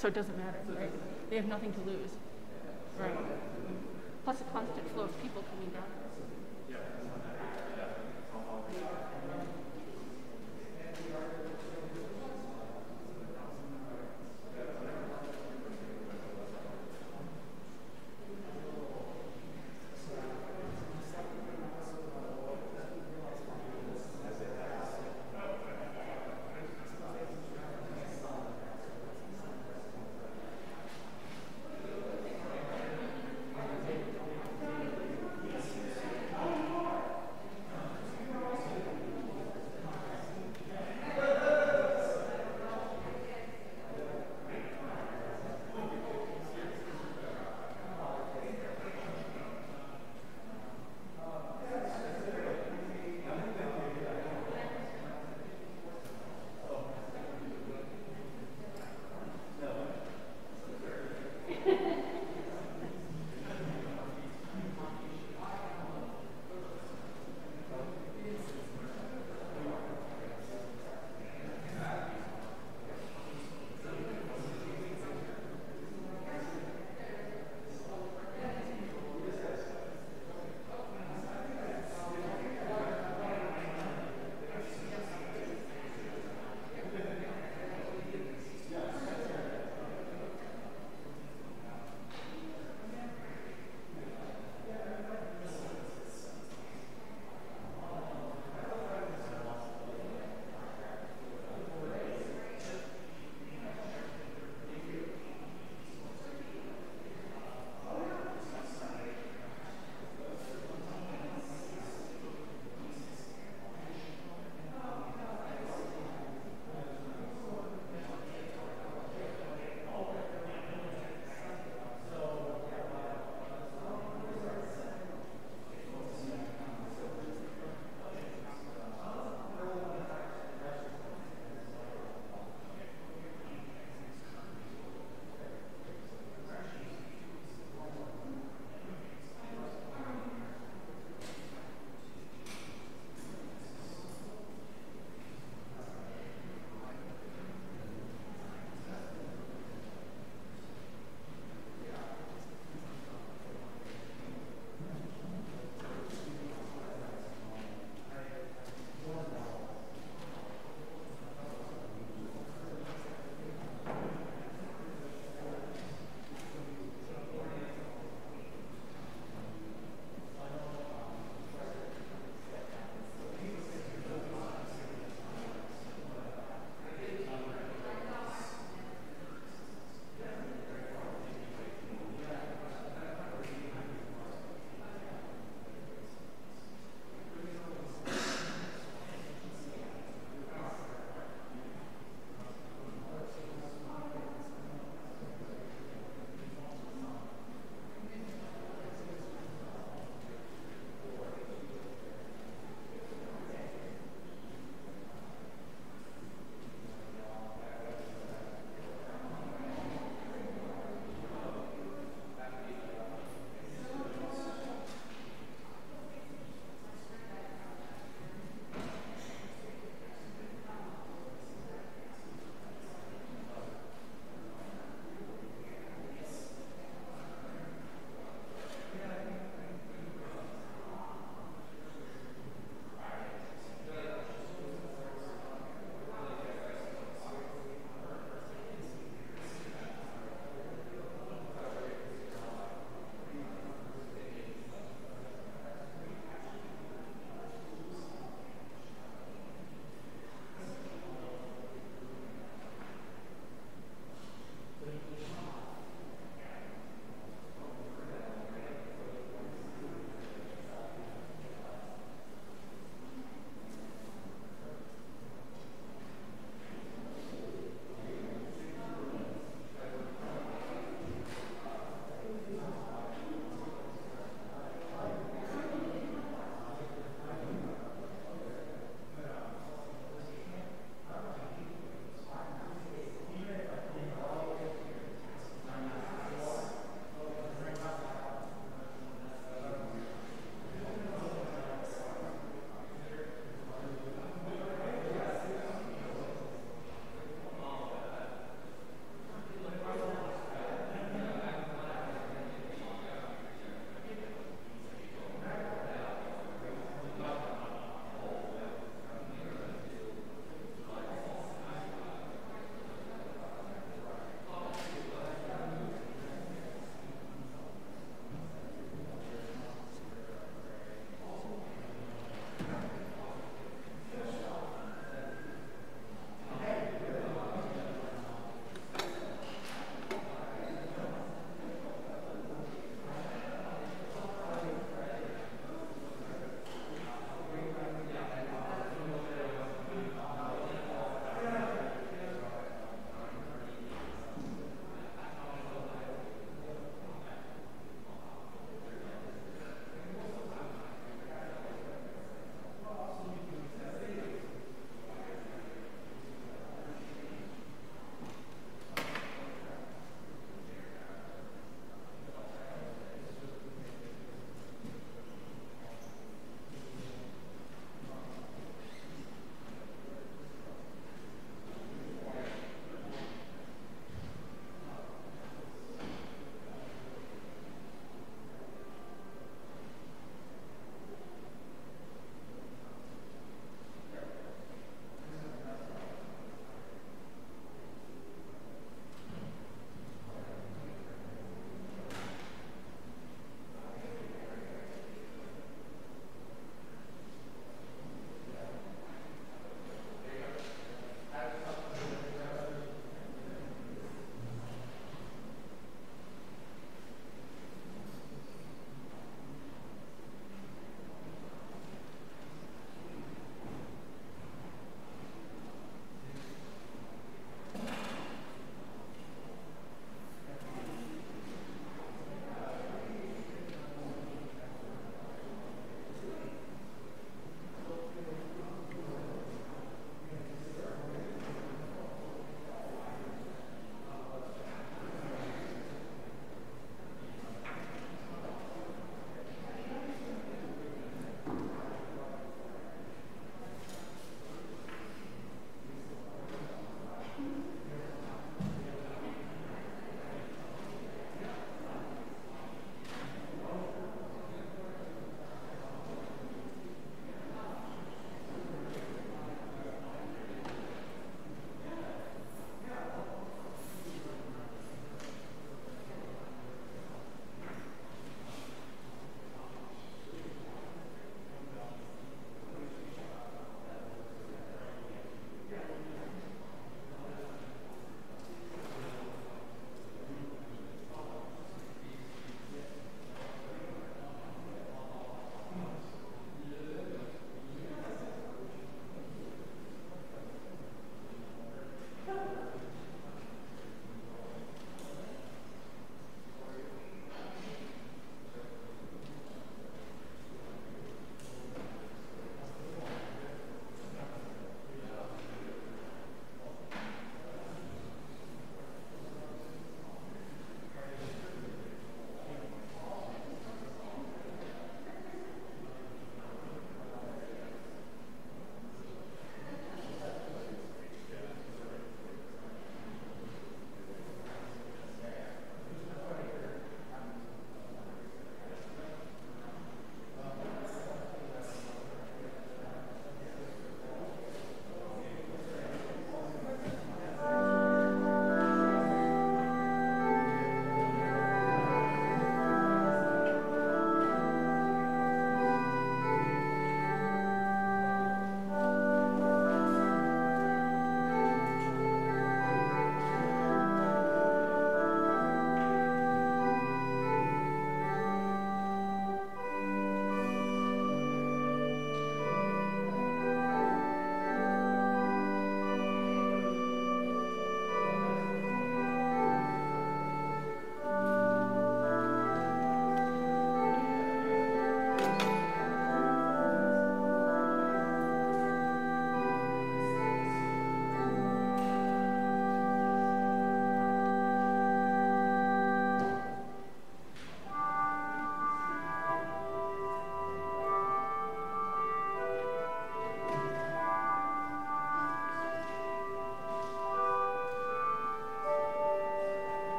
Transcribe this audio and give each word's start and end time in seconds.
so 0.00 0.08
it 0.08 0.14
doesn't 0.14 0.38
matter, 0.38 0.58
right? 0.78 0.90
They 1.28 1.36
have 1.36 1.44
nothing 1.44 1.74
to 1.74 1.80
lose, 1.80 2.12
right? 2.98 3.12
Plus 4.24 4.40
a 4.40 4.44
constant 4.44 4.88
flow 4.94 5.04
of 5.04 5.22
people 5.22 5.42
coming 5.42 5.68
down. 5.70 5.84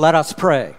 Let 0.00 0.14
us 0.14 0.32
pray. 0.32 0.74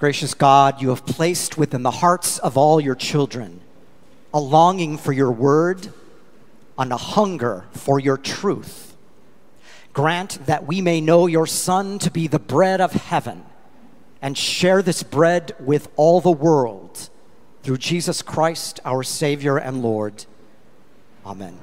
Gracious 0.00 0.34
God, 0.34 0.82
you 0.82 0.88
have 0.88 1.06
placed 1.06 1.56
within 1.56 1.84
the 1.84 1.92
hearts 1.92 2.40
of 2.40 2.56
all 2.56 2.80
your 2.80 2.96
children 2.96 3.60
a 4.34 4.40
longing 4.40 4.98
for 4.98 5.12
your 5.12 5.30
word 5.30 5.92
and 6.76 6.92
a 6.92 6.96
hunger 6.96 7.66
for 7.70 8.00
your 8.00 8.16
truth. 8.16 8.96
Grant 9.92 10.44
that 10.46 10.66
we 10.66 10.80
may 10.80 11.00
know 11.00 11.28
your 11.28 11.46
Son 11.46 12.00
to 12.00 12.10
be 12.10 12.26
the 12.26 12.40
bread 12.40 12.80
of 12.80 12.90
heaven 12.90 13.44
and 14.20 14.36
share 14.36 14.82
this 14.82 15.04
bread 15.04 15.54
with 15.60 15.86
all 15.94 16.20
the 16.20 16.32
world 16.32 17.08
through 17.66 17.76
Jesus 17.76 18.22
Christ, 18.22 18.78
our 18.84 19.02
Savior 19.02 19.56
and 19.56 19.82
Lord. 19.82 20.24
Amen. 21.26 21.58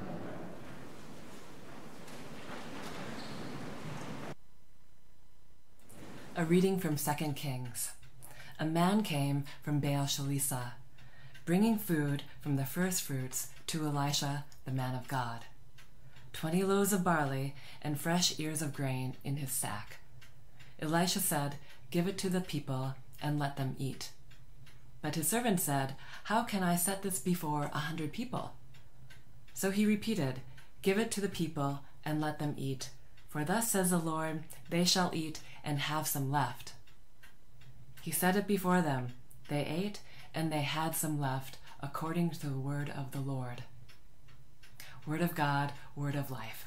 A 6.36 6.44
reading 6.44 6.78
from 6.78 6.98
2 6.98 7.32
Kings. 7.38 7.92
A 8.60 8.66
man 8.66 9.02
came 9.02 9.46
from 9.64 9.80
Baal 9.80 10.04
Shalisha, 10.04 10.74
bringing 11.46 11.78
food 11.78 12.24
from 12.42 12.58
the 12.58 12.66
firstfruits 12.66 13.48
to 13.68 13.86
Elisha, 13.86 14.44
the 14.66 14.72
man 14.74 14.96
of 14.96 15.08
God. 15.08 15.46
Twenty 16.34 16.64
loaves 16.66 16.92
of 16.92 17.06
barley 17.06 17.56
and 17.82 17.98
fresh 17.98 18.38
ears 18.38 18.62
of 18.62 18.74
grain 18.74 19.16
in 19.24 19.38
his 19.38 19.54
sack. 19.54 20.00
Elisha 20.82 21.22
said, 21.22 21.56
Give 21.92 22.10
it 22.10 22.18
to 22.18 22.30
the 22.30 22.42
people 22.42 22.96
and 23.22 23.40
let 23.40 23.56
them 23.56 23.78
eat. 23.80 24.10
But 25.04 25.16
his 25.16 25.28
servant 25.28 25.60
said, 25.60 25.96
How 26.24 26.44
can 26.44 26.64
I 26.64 26.78
set 26.78 27.04
this 27.04 27.20
before 27.20 27.70
a 27.74 27.80
hundred 27.80 28.14
people? 28.14 28.54
So 29.54 29.70
he 29.70 29.86
repeated, 29.86 30.40
Give 30.82 30.98
it 30.98 31.12
to 31.12 31.22
the 31.22 31.28
people 31.28 31.82
and 32.06 32.22
let 32.22 32.40
them 32.40 32.56
eat. 32.58 32.90
For 33.28 33.44
thus 33.44 33.70
says 33.70 33.90
the 33.90 33.98
Lord, 33.98 34.46
They 34.70 34.86
shall 34.86 35.12
eat 35.14 35.42
and 35.62 35.80
have 35.80 36.08
some 36.08 36.32
left. 36.32 36.72
He 38.02 38.12
set 38.12 38.38
it 38.38 38.48
before 38.48 38.82
them. 38.82 39.10
They 39.50 39.66
ate, 39.66 40.00
and 40.34 40.50
they 40.50 40.62
had 40.62 40.96
some 40.96 41.20
left, 41.20 41.58
according 41.82 42.30
to 42.30 42.48
the 42.48 42.58
word 42.58 42.90
of 42.90 43.12
the 43.12 43.20
Lord. 43.20 43.64
Word 45.06 45.22
of 45.22 45.36
God, 45.36 45.74
word 45.98 46.16
of 46.16 46.32
life. 46.32 46.63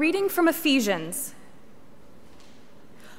Reading 0.00 0.30
from 0.30 0.48
Ephesians. 0.48 1.34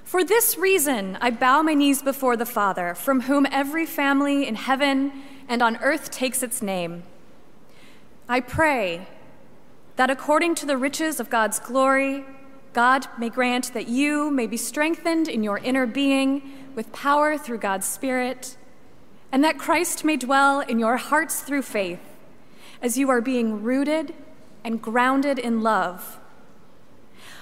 For 0.03 0.23
this 0.23 0.57
reason, 0.57 1.15
I 1.21 1.29
bow 1.29 1.61
my 1.61 1.75
knees 1.75 2.01
before 2.01 2.35
the 2.35 2.43
Father, 2.43 2.95
from 2.95 3.21
whom 3.21 3.45
every 3.51 3.85
family 3.85 4.47
in 4.47 4.55
heaven 4.55 5.11
and 5.47 5.61
on 5.61 5.77
earth 5.83 6.09
takes 6.09 6.41
its 6.41 6.59
name. 6.59 7.03
I 8.27 8.39
pray 8.39 9.07
that 9.95 10.09
according 10.09 10.55
to 10.55 10.65
the 10.65 10.75
riches 10.75 11.19
of 11.19 11.29
God's 11.29 11.59
glory, 11.59 12.25
God 12.73 13.05
may 13.15 13.29
grant 13.29 13.75
that 13.75 13.87
you 13.87 14.31
may 14.31 14.47
be 14.47 14.57
strengthened 14.57 15.27
in 15.27 15.43
your 15.43 15.59
inner 15.59 15.85
being 15.85 16.71
with 16.73 16.91
power 16.91 17.37
through 17.37 17.59
God's 17.59 17.85
Spirit, 17.85 18.57
and 19.31 19.43
that 19.43 19.59
Christ 19.59 20.03
may 20.03 20.17
dwell 20.17 20.61
in 20.61 20.79
your 20.79 20.97
hearts 20.97 21.41
through 21.41 21.61
faith, 21.61 22.01
as 22.81 22.97
you 22.97 23.07
are 23.11 23.21
being 23.21 23.61
rooted 23.61 24.15
and 24.63 24.81
grounded 24.81 25.37
in 25.37 25.61
love. 25.61 26.17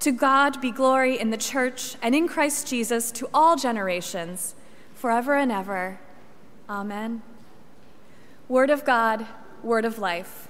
to 0.00 0.10
God 0.10 0.60
be 0.60 0.70
glory 0.70 1.18
in 1.18 1.30
the 1.30 1.36
church 1.36 1.96
and 2.02 2.14
in 2.14 2.26
Christ 2.26 2.66
Jesus 2.66 3.12
to 3.12 3.28
all 3.32 3.56
generations, 3.56 4.54
forever 4.94 5.36
and 5.36 5.52
ever. 5.52 6.00
Amen. 6.68 7.22
Word 8.48 8.70
of 8.70 8.84
God, 8.84 9.26
word 9.62 9.84
of 9.84 9.98
life. 9.98 10.48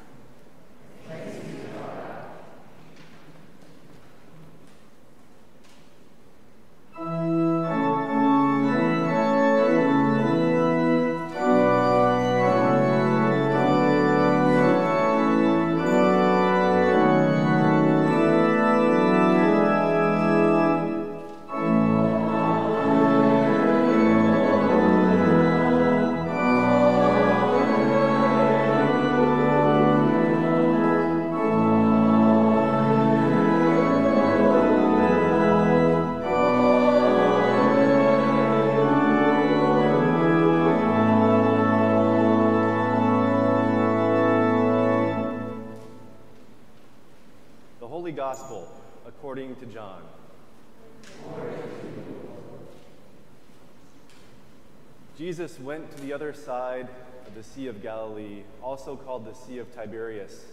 Jesus 55.17 55.59
went 55.59 55.91
to 55.97 56.03
the 56.03 56.13
other 56.13 56.35
side 56.35 56.87
of 57.27 57.35
the 57.35 57.43
Sea 57.43 57.69
of 57.69 57.83
Galilee, 57.83 58.43
also 58.63 58.95
called 58.95 59.25
the 59.25 59.33
Sea 59.33 59.57
of 59.57 59.75
Tiberias. 59.75 60.45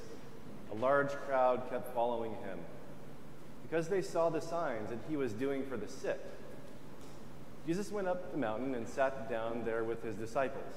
A 0.72 0.76
large 0.76 1.10
crowd 1.10 1.70
kept 1.70 1.94
following 1.94 2.32
him 2.36 2.58
because 3.64 3.90
they 3.90 4.02
saw 4.02 4.30
the 4.30 4.40
signs 4.40 4.90
that 4.90 5.00
he 5.10 5.18
was 5.18 5.34
doing 5.34 5.66
for 5.66 5.76
the 5.76 5.90
sick. 5.90 6.22
Jesus 7.66 7.92
went 7.92 8.08
up 8.08 8.32
the 8.32 8.38
mountain 8.38 8.76
and 8.76 8.88
sat 8.88 9.30
down 9.30 9.66
there 9.66 9.84
with 9.84 10.02
his 10.04 10.16
disciples. 10.16 10.74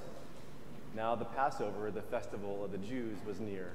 Now 0.96 1.14
the 1.14 1.24
Passover, 1.24 1.92
the 1.92 2.02
festival 2.02 2.64
of 2.64 2.72
the 2.72 2.78
Jews, 2.78 3.18
was 3.24 3.38
near. 3.38 3.70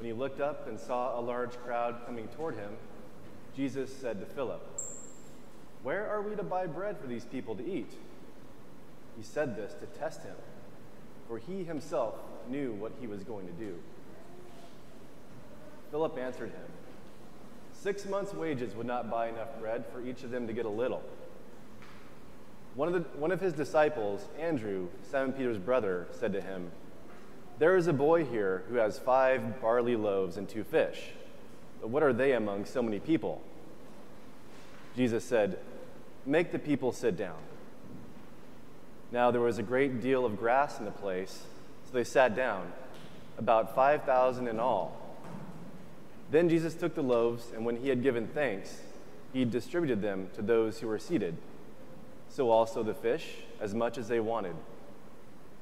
When 0.00 0.06
he 0.06 0.14
looked 0.14 0.40
up 0.40 0.66
and 0.66 0.80
saw 0.80 1.20
a 1.20 1.20
large 1.20 1.58
crowd 1.58 2.06
coming 2.06 2.26
toward 2.28 2.54
him, 2.54 2.70
Jesus 3.54 3.94
said 3.94 4.18
to 4.20 4.24
Philip, 4.24 4.62
Where 5.82 6.08
are 6.08 6.22
we 6.22 6.34
to 6.36 6.42
buy 6.42 6.66
bread 6.66 6.96
for 6.98 7.06
these 7.06 7.26
people 7.26 7.54
to 7.56 7.70
eat? 7.70 7.92
He 9.18 9.22
said 9.22 9.56
this 9.56 9.74
to 9.74 9.84
test 9.98 10.22
him, 10.22 10.36
for 11.28 11.36
he 11.36 11.64
himself 11.64 12.14
knew 12.48 12.72
what 12.72 12.92
he 12.98 13.06
was 13.06 13.22
going 13.24 13.46
to 13.46 13.52
do. 13.52 13.74
Philip 15.90 16.16
answered 16.16 16.48
him, 16.48 16.72
Six 17.74 18.06
months' 18.06 18.32
wages 18.32 18.74
would 18.76 18.86
not 18.86 19.10
buy 19.10 19.28
enough 19.28 19.60
bread 19.60 19.84
for 19.92 20.00
each 20.00 20.22
of 20.22 20.30
them 20.30 20.46
to 20.46 20.54
get 20.54 20.64
a 20.64 20.70
little. 20.70 21.02
One 22.74 22.88
of, 22.88 22.94
the, 22.94 23.18
one 23.18 23.32
of 23.32 23.40
his 23.42 23.52
disciples, 23.52 24.26
Andrew, 24.38 24.88
Simon 25.10 25.34
Peter's 25.34 25.58
brother, 25.58 26.06
said 26.12 26.32
to 26.32 26.40
him, 26.40 26.70
There 27.60 27.76
is 27.76 27.88
a 27.88 27.92
boy 27.92 28.24
here 28.24 28.64
who 28.70 28.76
has 28.76 28.98
five 28.98 29.60
barley 29.60 29.94
loaves 29.94 30.38
and 30.38 30.48
two 30.48 30.64
fish. 30.64 30.98
But 31.82 31.90
what 31.90 32.02
are 32.02 32.14
they 32.14 32.32
among 32.32 32.64
so 32.64 32.82
many 32.82 32.98
people? 32.98 33.42
Jesus 34.96 35.22
said, 35.24 35.58
Make 36.24 36.52
the 36.52 36.58
people 36.58 36.90
sit 36.90 37.18
down. 37.18 37.36
Now 39.12 39.30
there 39.30 39.42
was 39.42 39.58
a 39.58 39.62
great 39.62 40.00
deal 40.00 40.24
of 40.24 40.38
grass 40.38 40.78
in 40.78 40.86
the 40.86 40.90
place, 40.90 41.42
so 41.84 41.92
they 41.92 42.02
sat 42.02 42.34
down, 42.34 42.72
about 43.36 43.74
5,000 43.74 44.48
in 44.48 44.58
all. 44.58 44.96
Then 46.30 46.48
Jesus 46.48 46.72
took 46.72 46.94
the 46.94 47.02
loaves, 47.02 47.48
and 47.54 47.66
when 47.66 47.76
he 47.76 47.90
had 47.90 48.02
given 48.02 48.26
thanks, 48.26 48.80
he 49.34 49.44
distributed 49.44 50.00
them 50.00 50.30
to 50.34 50.40
those 50.40 50.78
who 50.80 50.86
were 50.86 50.98
seated. 50.98 51.36
So 52.30 52.50
also 52.50 52.82
the 52.82 52.94
fish, 52.94 53.26
as 53.60 53.74
much 53.74 53.98
as 53.98 54.08
they 54.08 54.20
wanted. 54.20 54.56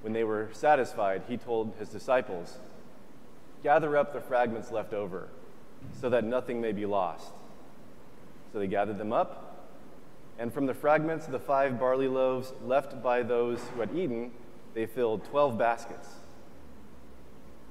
When 0.03 0.13
they 0.13 0.25
were 0.25 0.49
satisfied, 0.53 1.23
he 1.29 1.37
told 1.37 1.75
his 1.79 1.89
disciples, 1.89 2.59
Gather 3.63 3.97
up 3.97 4.13
the 4.13 4.21
fragments 4.21 4.71
left 4.71 4.93
over, 4.93 5.29
so 6.01 6.09
that 6.11 6.25
nothing 6.25 6.61
may 6.61 6.73
be 6.73 6.87
lost. 6.87 7.33
So 8.53 8.59
they 8.59 8.67
gathered 8.69 8.99
them 8.99 9.13
up 9.13 9.49
and 10.39 10.55
from 10.55 10.67
the 10.67 10.75
fragments 10.75 11.27
of 11.27 11.33
the 11.33 11.41
five 11.41 11.81
barley 11.81 12.07
loaves 12.07 12.53
left 12.65 13.03
by 13.03 13.23
those 13.23 13.59
who 13.75 13.81
had 13.81 13.95
eaten, 13.95 14.31
they 14.73 14.87
filled 14.87 15.25
twelve 15.25 15.59
baskets. 15.59 16.09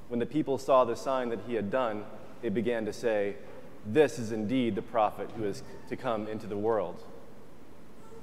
When 0.09 0.19
the 0.19 0.25
people 0.25 0.57
saw 0.57 0.83
the 0.83 0.95
sign 0.95 1.29
that 1.29 1.39
he 1.47 1.53
had 1.53 1.71
done, 1.71 2.03
they 2.41 2.49
began 2.49 2.85
to 2.85 2.93
say, 2.93 3.35
This 3.85 4.19
is 4.19 4.33
indeed 4.33 4.75
the 4.75 4.81
prophet 4.81 5.29
who 5.37 5.45
is 5.45 5.63
to 5.87 5.95
come 5.95 6.27
into 6.27 6.45
the 6.45 6.57
world. 6.57 7.01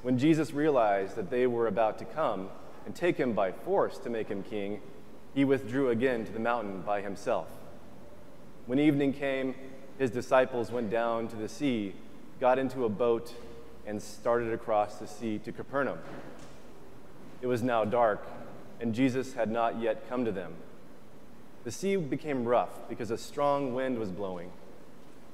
When 0.02 0.18
Jesus 0.18 0.52
realized 0.52 1.16
that 1.16 1.30
they 1.30 1.46
were 1.46 1.66
about 1.66 1.98
to 2.00 2.04
come 2.04 2.50
and 2.86 2.94
take 2.94 3.16
him 3.16 3.32
by 3.32 3.52
force 3.52 3.98
to 3.98 4.10
make 4.10 4.28
him 4.28 4.42
king, 4.42 4.80
he 5.34 5.44
withdrew 5.44 5.90
again 5.90 6.24
to 6.24 6.32
the 6.32 6.38
mountain 6.38 6.82
by 6.82 7.00
himself. 7.00 7.48
When 8.66 8.78
evening 8.78 9.12
came, 9.12 9.54
his 9.98 10.10
disciples 10.10 10.70
went 10.70 10.90
down 10.90 11.28
to 11.28 11.36
the 11.36 11.48
sea, 11.48 11.94
got 12.40 12.58
into 12.58 12.84
a 12.84 12.88
boat, 12.88 13.34
and 13.86 14.02
started 14.02 14.52
across 14.52 14.96
the 14.96 15.06
sea 15.06 15.38
to 15.38 15.52
Capernaum. 15.52 15.98
It 17.42 17.46
was 17.46 17.62
now 17.62 17.84
dark, 17.84 18.26
and 18.80 18.94
Jesus 18.94 19.34
had 19.34 19.50
not 19.50 19.80
yet 19.80 20.08
come 20.08 20.24
to 20.24 20.32
them. 20.32 20.54
The 21.64 21.70
sea 21.70 21.96
became 21.96 22.44
rough 22.44 22.88
because 22.88 23.10
a 23.10 23.18
strong 23.18 23.74
wind 23.74 23.98
was 23.98 24.10
blowing. 24.10 24.50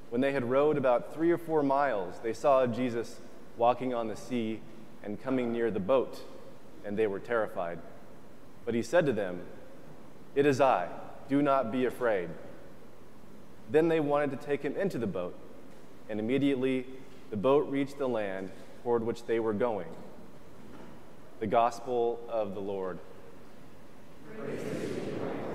When 0.09 0.21
they 0.21 0.33
had 0.33 0.49
rowed 0.49 0.77
about 0.77 1.13
three 1.13 1.31
or 1.31 1.37
four 1.37 1.63
miles, 1.63 2.15
they 2.21 2.33
saw 2.33 2.65
Jesus 2.67 3.21
walking 3.57 3.93
on 3.93 4.07
the 4.07 4.15
sea 4.15 4.59
and 5.03 5.21
coming 5.21 5.53
near 5.53 5.71
the 5.71 5.79
boat, 5.79 6.21
and 6.85 6.97
they 6.97 7.07
were 7.07 7.19
terrified. 7.19 7.79
But 8.65 8.75
he 8.75 8.81
said 8.81 9.05
to 9.05 9.13
them, 9.13 9.41
It 10.35 10.45
is 10.45 10.61
I, 10.61 10.87
do 11.29 11.41
not 11.41 11.71
be 11.71 11.85
afraid. 11.85 12.29
Then 13.69 13.87
they 13.87 13.99
wanted 13.99 14.31
to 14.31 14.45
take 14.45 14.61
him 14.61 14.75
into 14.75 14.97
the 14.97 15.07
boat, 15.07 15.35
and 16.09 16.19
immediately 16.19 16.85
the 17.29 17.37
boat 17.37 17.69
reached 17.69 17.97
the 17.97 18.07
land 18.07 18.51
toward 18.83 19.03
which 19.03 19.25
they 19.25 19.39
were 19.39 19.53
going. 19.53 19.87
The 21.39 21.47
Gospel 21.47 22.19
of 22.29 22.53
the 22.53 22.61
Lord. 22.61 22.99
seated. 24.37 25.50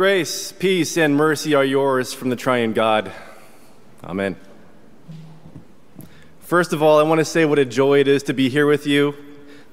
Grace, 0.00 0.50
peace, 0.52 0.96
and 0.96 1.14
mercy 1.14 1.54
are 1.54 1.62
yours 1.62 2.14
from 2.14 2.30
the 2.30 2.36
triune 2.36 2.72
God. 2.72 3.12
Amen. 4.02 4.34
First 6.40 6.72
of 6.72 6.82
all, 6.82 6.98
I 6.98 7.02
want 7.02 7.18
to 7.18 7.24
say 7.26 7.44
what 7.44 7.58
a 7.58 7.66
joy 7.66 8.00
it 8.00 8.08
is 8.08 8.22
to 8.22 8.32
be 8.32 8.48
here 8.48 8.66
with 8.66 8.86
you. 8.86 9.14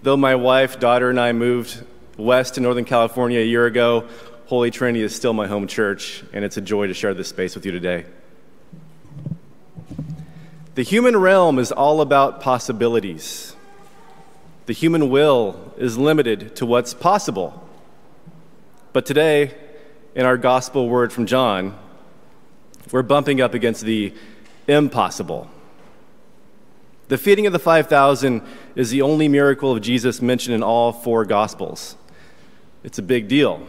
Though 0.03 0.17
my 0.17 0.35
wife, 0.35 0.81
daughter, 0.81 1.09
and 1.09 1.17
I 1.17 1.31
moved 1.31 1.81
west 2.17 2.55
to 2.55 2.59
Northern 2.59 2.83
California 2.83 3.39
a 3.39 3.45
year 3.45 3.67
ago, 3.67 4.05
Holy 4.47 4.69
Trinity 4.69 5.01
is 5.01 5.15
still 5.15 5.31
my 5.31 5.47
home 5.47 5.65
church, 5.65 6.25
and 6.33 6.43
it's 6.43 6.57
a 6.57 6.61
joy 6.61 6.87
to 6.87 6.93
share 6.93 7.13
this 7.13 7.29
space 7.29 7.55
with 7.55 7.65
you 7.65 7.71
today. 7.71 8.03
The 10.75 10.83
human 10.83 11.15
realm 11.15 11.57
is 11.57 11.71
all 11.71 12.01
about 12.01 12.41
possibilities. 12.41 13.55
The 14.65 14.73
human 14.73 15.09
will 15.09 15.73
is 15.77 15.97
limited 15.97 16.53
to 16.57 16.65
what's 16.65 16.93
possible. 16.93 17.65
But 18.91 19.05
today, 19.05 19.55
in 20.17 20.25
our 20.25 20.35
gospel 20.35 20.89
word 20.89 21.13
from 21.13 21.27
John, 21.27 21.77
we're 22.91 23.03
bumping 23.03 23.39
up 23.39 23.53
against 23.53 23.83
the 23.83 24.11
impossible. 24.67 25.47
The 27.07 27.19
feeding 27.19 27.45
of 27.45 27.53
the 27.53 27.59
5,000 27.59 28.41
is 28.75 28.89
the 28.89 29.03
only 29.03 29.27
miracle 29.27 29.71
of 29.71 29.81
Jesus 29.81 30.19
mentioned 30.19 30.55
in 30.55 30.63
all 30.63 30.91
four 30.91 31.23
gospels. 31.23 31.95
It's 32.83 32.97
a 32.97 33.03
big 33.03 33.27
deal. 33.27 33.61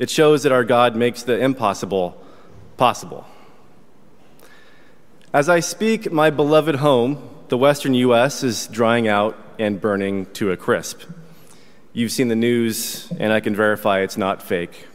It 0.00 0.10
shows 0.10 0.42
that 0.42 0.50
our 0.50 0.64
God 0.64 0.96
makes 0.96 1.22
the 1.22 1.38
impossible 1.38 2.20
possible. 2.76 3.24
As 5.32 5.48
I 5.48 5.60
speak, 5.60 6.10
my 6.10 6.28
beloved 6.28 6.74
home, 6.74 7.30
the 7.50 7.56
western 7.56 7.94
U.S., 7.94 8.42
is 8.42 8.66
drying 8.66 9.06
out 9.06 9.38
and 9.60 9.80
burning 9.80 10.26
to 10.32 10.50
a 10.50 10.56
crisp. 10.56 11.02
You've 11.94 12.12
seen 12.12 12.28
the 12.28 12.36
news, 12.36 13.12
and 13.18 13.34
I 13.34 13.40
can 13.40 13.54
verify 13.54 14.00
it's 14.00 14.16
not 14.16 14.42
fake. 14.42 14.86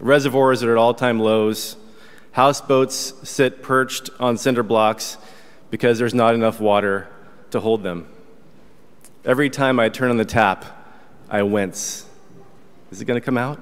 Reservoirs 0.00 0.64
are 0.64 0.72
at 0.72 0.78
all 0.78 0.94
time 0.94 1.20
lows. 1.20 1.76
Houseboats 2.32 3.14
sit 3.22 3.62
perched 3.62 4.10
on 4.18 4.36
cinder 4.36 4.64
blocks 4.64 5.16
because 5.70 6.00
there's 6.00 6.12
not 6.12 6.34
enough 6.34 6.58
water 6.58 7.06
to 7.52 7.60
hold 7.60 7.84
them. 7.84 8.08
Every 9.24 9.48
time 9.48 9.78
I 9.78 9.88
turn 9.88 10.10
on 10.10 10.16
the 10.16 10.24
tap, 10.24 10.64
I 11.30 11.44
wince. 11.44 12.04
Is 12.90 13.00
it 13.00 13.04
going 13.04 13.20
to 13.20 13.24
come 13.24 13.38
out? 13.38 13.60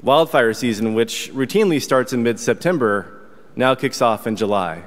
Wildfire 0.00 0.54
season, 0.54 0.94
which 0.94 1.30
routinely 1.34 1.82
starts 1.82 2.14
in 2.14 2.22
mid 2.22 2.40
September, 2.40 3.28
now 3.56 3.74
kicks 3.74 4.00
off 4.00 4.26
in 4.26 4.36
July. 4.36 4.84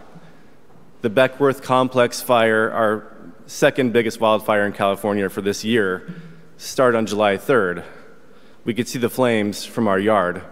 The 1.01 1.11
Beckwourth 1.11 1.61
Complex 1.61 2.23
fire, 2.23 2.71
our 2.71 3.12
second 3.45 3.93
biggest 3.93 4.19
wildfire 4.19 4.65
in 4.65 4.73
California 4.73 5.29
for 5.29 5.41
this 5.41 5.63
year, 5.63 6.13
started 6.57 6.97
on 6.97 7.05
July 7.05 7.37
3rd. 7.37 7.83
We 8.65 8.73
could 8.73 8.87
see 8.87 8.99
the 8.99 9.09
flames 9.09 9.65
from 9.65 9.87
our 9.87 9.99
yard. 9.99 10.43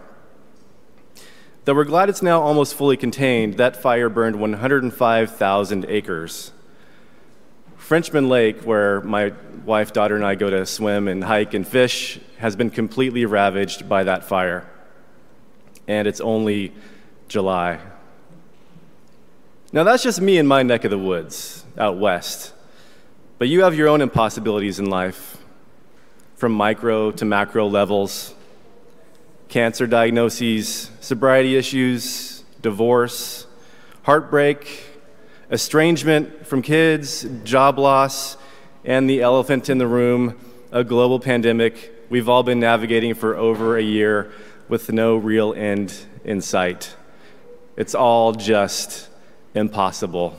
Though 1.63 1.75
we're 1.75 1.85
glad 1.85 2.09
it's 2.09 2.21
now 2.21 2.41
almost 2.41 2.73
fully 2.73 2.97
contained, 2.97 3.57
that 3.57 3.77
fire 3.77 4.09
burned 4.09 4.39
105,000 4.39 5.85
acres. 5.87 6.51
Frenchman 7.77 8.29
Lake, 8.29 8.61
where 8.63 9.01
my 9.01 9.33
wife, 9.65 9.93
daughter, 9.93 10.15
and 10.15 10.25
I 10.25 10.35
go 10.35 10.49
to 10.49 10.65
swim 10.65 11.07
and 11.07 11.23
hike 11.23 11.53
and 11.53 11.67
fish, 11.67 12.19
has 12.39 12.55
been 12.55 12.69
completely 12.69 13.25
ravaged 13.25 13.87
by 13.87 14.03
that 14.03 14.25
fire. 14.25 14.67
And 15.87 16.07
it's 16.07 16.21
only 16.21 16.73
July. 17.27 17.79
Now, 19.71 19.83
that's 19.83 20.03
just 20.03 20.19
me 20.19 20.37
in 20.37 20.47
my 20.47 20.63
neck 20.63 20.83
of 20.83 20.91
the 20.91 20.97
woods 20.97 21.63
out 21.77 21.97
west. 21.97 22.53
But 23.41 23.49
you 23.49 23.63
have 23.63 23.73
your 23.73 23.87
own 23.87 24.01
impossibilities 24.01 24.77
in 24.77 24.91
life, 24.91 25.37
from 26.35 26.51
micro 26.51 27.09
to 27.09 27.25
macro 27.25 27.65
levels 27.65 28.35
cancer 29.49 29.87
diagnoses, 29.87 30.91
sobriety 30.99 31.55
issues, 31.55 32.43
divorce, 32.61 33.47
heartbreak, 34.03 34.85
estrangement 35.49 36.45
from 36.45 36.61
kids, 36.61 37.25
job 37.43 37.79
loss, 37.79 38.37
and 38.85 39.09
the 39.09 39.23
elephant 39.23 39.71
in 39.71 39.79
the 39.79 39.87
room, 39.87 40.37
a 40.71 40.83
global 40.83 41.19
pandemic 41.19 41.91
we've 42.11 42.29
all 42.29 42.43
been 42.43 42.59
navigating 42.59 43.15
for 43.15 43.35
over 43.35 43.75
a 43.75 43.81
year 43.81 44.31
with 44.69 44.91
no 44.91 45.17
real 45.17 45.51
end 45.55 45.91
in 46.23 46.41
sight. 46.41 46.95
It's 47.75 47.95
all 47.95 48.33
just 48.33 49.09
impossible. 49.55 50.37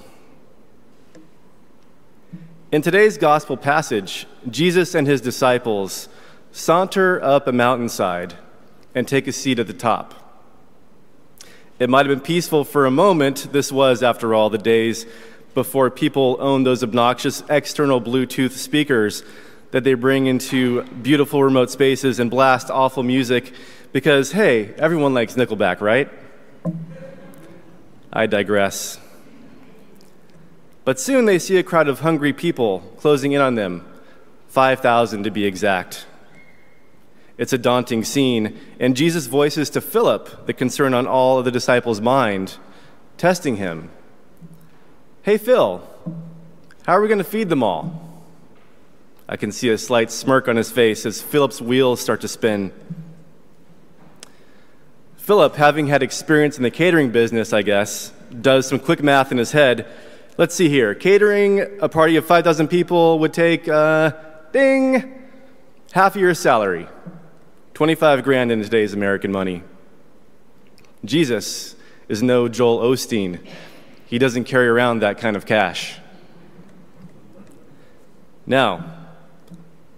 In 2.72 2.80
today's 2.80 3.18
gospel 3.18 3.58
passage, 3.58 4.26
Jesus 4.48 4.94
and 4.94 5.06
his 5.06 5.20
disciples 5.20 6.08
saunter 6.52 7.22
up 7.22 7.46
a 7.46 7.52
mountainside 7.52 8.32
and 8.94 9.06
take 9.06 9.26
a 9.26 9.32
seat 9.32 9.58
at 9.58 9.66
the 9.66 9.74
top. 9.74 10.14
It 11.78 11.90
might 11.90 12.06
have 12.06 12.16
been 12.16 12.24
peaceful 12.24 12.64
for 12.64 12.86
a 12.86 12.90
moment. 12.90 13.52
This 13.52 13.70
was, 13.70 14.02
after 14.02 14.32
all, 14.32 14.48
the 14.48 14.56
days 14.56 15.04
before 15.52 15.90
people 15.90 16.38
owned 16.40 16.64
those 16.64 16.82
obnoxious 16.82 17.42
external 17.50 18.00
Bluetooth 18.00 18.52
speakers 18.52 19.22
that 19.72 19.84
they 19.84 19.92
bring 19.92 20.24
into 20.24 20.82
beautiful 20.84 21.44
remote 21.44 21.70
spaces 21.70 22.20
and 22.20 22.30
blast 22.30 22.70
awful 22.70 23.02
music 23.02 23.52
because, 23.92 24.32
hey, 24.32 24.72
everyone 24.78 25.12
likes 25.12 25.34
Nickelback, 25.34 25.82
right? 25.82 26.08
I 28.10 28.24
digress. 28.24 28.98
But 30.84 30.98
soon 30.98 31.26
they 31.26 31.38
see 31.38 31.56
a 31.56 31.62
crowd 31.62 31.88
of 31.88 32.00
hungry 32.00 32.32
people 32.32 32.80
closing 32.98 33.32
in 33.32 33.40
on 33.40 33.54
them, 33.54 33.86
5,000 34.48 35.22
to 35.24 35.30
be 35.30 35.44
exact. 35.44 36.06
It's 37.38 37.52
a 37.52 37.58
daunting 37.58 38.04
scene, 38.04 38.58
and 38.78 38.96
Jesus 38.96 39.26
voices 39.26 39.70
to 39.70 39.80
Philip 39.80 40.46
the 40.46 40.52
concern 40.52 40.92
on 40.92 41.06
all 41.06 41.38
of 41.38 41.44
the 41.44 41.50
disciples' 41.50 42.00
mind, 42.00 42.56
testing 43.16 43.56
him. 43.56 43.90
Hey, 45.22 45.38
Phil, 45.38 45.82
how 46.84 46.94
are 46.94 47.00
we 47.00 47.08
going 47.08 47.18
to 47.18 47.24
feed 47.24 47.48
them 47.48 47.62
all? 47.62 48.24
I 49.28 49.36
can 49.36 49.52
see 49.52 49.70
a 49.70 49.78
slight 49.78 50.10
smirk 50.10 50.48
on 50.48 50.56
his 50.56 50.70
face 50.70 51.06
as 51.06 51.22
Philip's 51.22 51.62
wheels 51.62 52.00
start 52.00 52.20
to 52.22 52.28
spin. 52.28 52.72
Philip, 55.16 55.54
having 55.54 55.86
had 55.86 56.02
experience 56.02 56.56
in 56.56 56.64
the 56.64 56.70
catering 56.70 57.12
business, 57.12 57.52
I 57.52 57.62
guess, 57.62 58.12
does 58.40 58.66
some 58.66 58.80
quick 58.80 59.02
math 59.02 59.30
in 59.30 59.38
his 59.38 59.52
head 59.52 59.86
Let's 60.38 60.54
see 60.54 60.70
here. 60.70 60.94
Catering 60.94 61.60
a 61.82 61.90
party 61.90 62.16
of 62.16 62.24
5,000 62.24 62.68
people 62.68 63.18
would 63.18 63.34
take, 63.34 63.68
uh, 63.68 64.12
ding, 64.50 65.28
half 65.92 66.16
a 66.16 66.18
year's 66.18 66.38
salary. 66.38 66.88
25 67.74 68.24
grand 68.24 68.50
in 68.50 68.62
today's 68.62 68.94
American 68.94 69.30
money. 69.30 69.62
Jesus 71.04 71.76
is 72.08 72.22
no 72.22 72.48
Joel 72.48 72.78
Osteen. 72.78 73.46
He 74.06 74.18
doesn't 74.18 74.44
carry 74.44 74.68
around 74.68 75.00
that 75.00 75.18
kind 75.18 75.36
of 75.36 75.44
cash. 75.44 75.98
Now, 78.46 78.84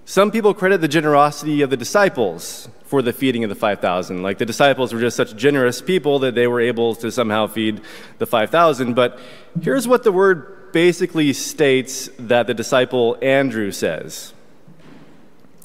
some 0.05 0.33
people 0.33 0.53
credit 0.53 0.81
the 0.81 0.89
generosity 0.89 1.63
of 1.63 1.71
the 1.71 1.77
disciples 1.77 2.69
for 2.95 3.03
the 3.03 3.13
feeding 3.13 3.43
of 3.43 3.49
the 3.49 3.57
5,000. 3.57 4.23
Like 4.23 4.39
the 4.39 4.47
disciples 4.47 4.93
were 4.93 5.01
just 5.01 5.17
such 5.17 5.35
generous 5.35 5.83
people 5.83 6.21
that 6.21 6.37
they 6.37 6.47
were 6.47 6.61
able 6.61 6.95
to 6.95 7.11
somehow 7.11 7.49
feed 7.49 7.81
the 8.19 8.27
5,000. 8.27 8.95
But 8.95 9.19
here's 9.63 9.89
what 9.89 10.05
the 10.05 10.13
word 10.13 10.73
basically 10.73 11.33
states 11.33 12.09
that 12.21 12.47
the 12.47 12.55
disciple 12.55 13.19
Andrew 13.21 13.73
says 13.73 14.33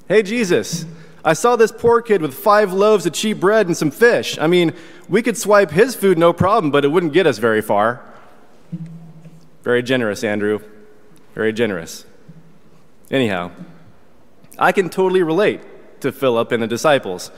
Hey, 0.07 0.23
Jesus, 0.23 0.87
I 1.23 1.33
saw 1.33 1.55
this 1.55 1.71
poor 1.71 2.01
kid 2.01 2.23
with 2.23 2.33
five 2.33 2.73
loaves 2.73 3.05
of 3.05 3.13
cheap 3.13 3.39
bread 3.39 3.67
and 3.67 3.77
some 3.77 3.91
fish. 3.91 4.35
I 4.39 4.47
mean, 4.47 4.73
we 5.07 5.21
could 5.21 5.37
swipe 5.37 5.69
his 5.69 5.95
food 5.95 6.17
no 6.17 6.33
problem, 6.33 6.71
but 6.71 6.83
it 6.83 6.87
wouldn't 6.87 7.13
get 7.13 7.27
us 7.27 7.37
very 7.37 7.61
far. 7.61 8.03
Very 9.61 9.83
generous, 9.83 10.23
Andrew. 10.23 10.61
Very 11.35 11.53
generous. 11.53 12.05
Anyhow, 13.11 13.51
I 14.57 14.71
can 14.71 14.89
totally 14.89 15.21
relate 15.21 15.61
to 16.01 16.11
Philip 16.11 16.51
and 16.51 16.61
the 16.63 16.67
disciples. 16.67 17.31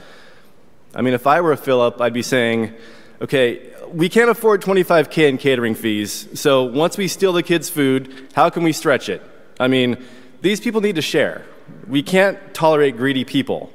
I 0.94 1.02
mean, 1.02 1.14
if 1.14 1.26
I 1.26 1.40
were 1.40 1.52
a 1.52 1.56
Philip, 1.56 2.00
I'd 2.00 2.12
be 2.12 2.22
saying, 2.22 2.74
okay, 3.20 3.70
we 3.90 4.08
can't 4.08 4.30
afford 4.30 4.62
25K 4.62 5.28
in 5.28 5.38
catering 5.38 5.74
fees, 5.74 6.28
so 6.38 6.64
once 6.64 6.96
we 6.96 7.08
steal 7.08 7.32
the 7.32 7.42
kids' 7.42 7.70
food, 7.70 8.28
how 8.34 8.50
can 8.50 8.62
we 8.62 8.72
stretch 8.72 9.08
it? 9.08 9.22
I 9.60 9.68
mean, 9.68 10.02
these 10.40 10.60
people 10.60 10.80
need 10.80 10.96
to 10.96 11.02
share. 11.02 11.44
We 11.86 12.02
can't 12.02 12.38
tolerate 12.54 12.96
greedy 12.96 13.24
people. 13.24 13.72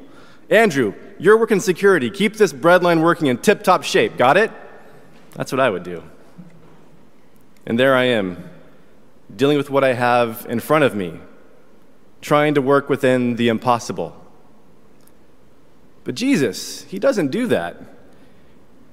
Andrew, 0.49 0.93
you're 1.19 1.37
working 1.37 1.59
security. 1.59 2.09
Keep 2.09 2.35
this 2.35 2.53
breadline 2.53 3.01
working 3.01 3.27
in 3.27 3.37
tip 3.37 3.63
top 3.63 3.83
shape. 3.83 4.17
Got 4.17 4.37
it? 4.37 4.51
That's 5.33 5.51
what 5.51 5.59
I 5.59 5.69
would 5.69 5.83
do. 5.83 6.03
And 7.65 7.77
there 7.79 7.95
I 7.95 8.05
am, 8.05 8.49
dealing 9.35 9.57
with 9.57 9.69
what 9.69 9.83
I 9.83 9.93
have 9.93 10.45
in 10.49 10.59
front 10.59 10.83
of 10.83 10.95
me, 10.95 11.19
trying 12.21 12.55
to 12.55 12.61
work 12.61 12.89
within 12.89 13.35
the 13.35 13.49
impossible. 13.49 14.15
But 16.07 16.15
Jesus, 16.15 16.83
he 16.83 16.99
doesn't 16.99 17.31
do 17.31 17.47
that. 17.47 17.75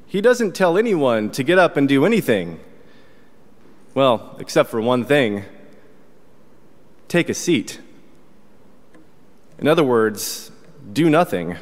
He 0.09 0.21
doesn't 0.21 0.53
tell 0.53 0.77
anyone 0.77 1.31
to 1.31 1.45
get 1.45 1.61
up 1.61 1.77
and 1.77 1.89
do 1.89 2.05
anything. 2.05 2.59
Well, 3.95 4.35
except 4.41 4.69
for 4.69 4.81
one 4.81 5.05
thing 5.05 5.45
take 7.07 7.29
a 7.29 7.35
seat. 7.35 7.81
In 9.61 9.69
other 9.69 9.85
words, 9.85 10.51
do 10.93 11.09
nothing. 11.09 11.57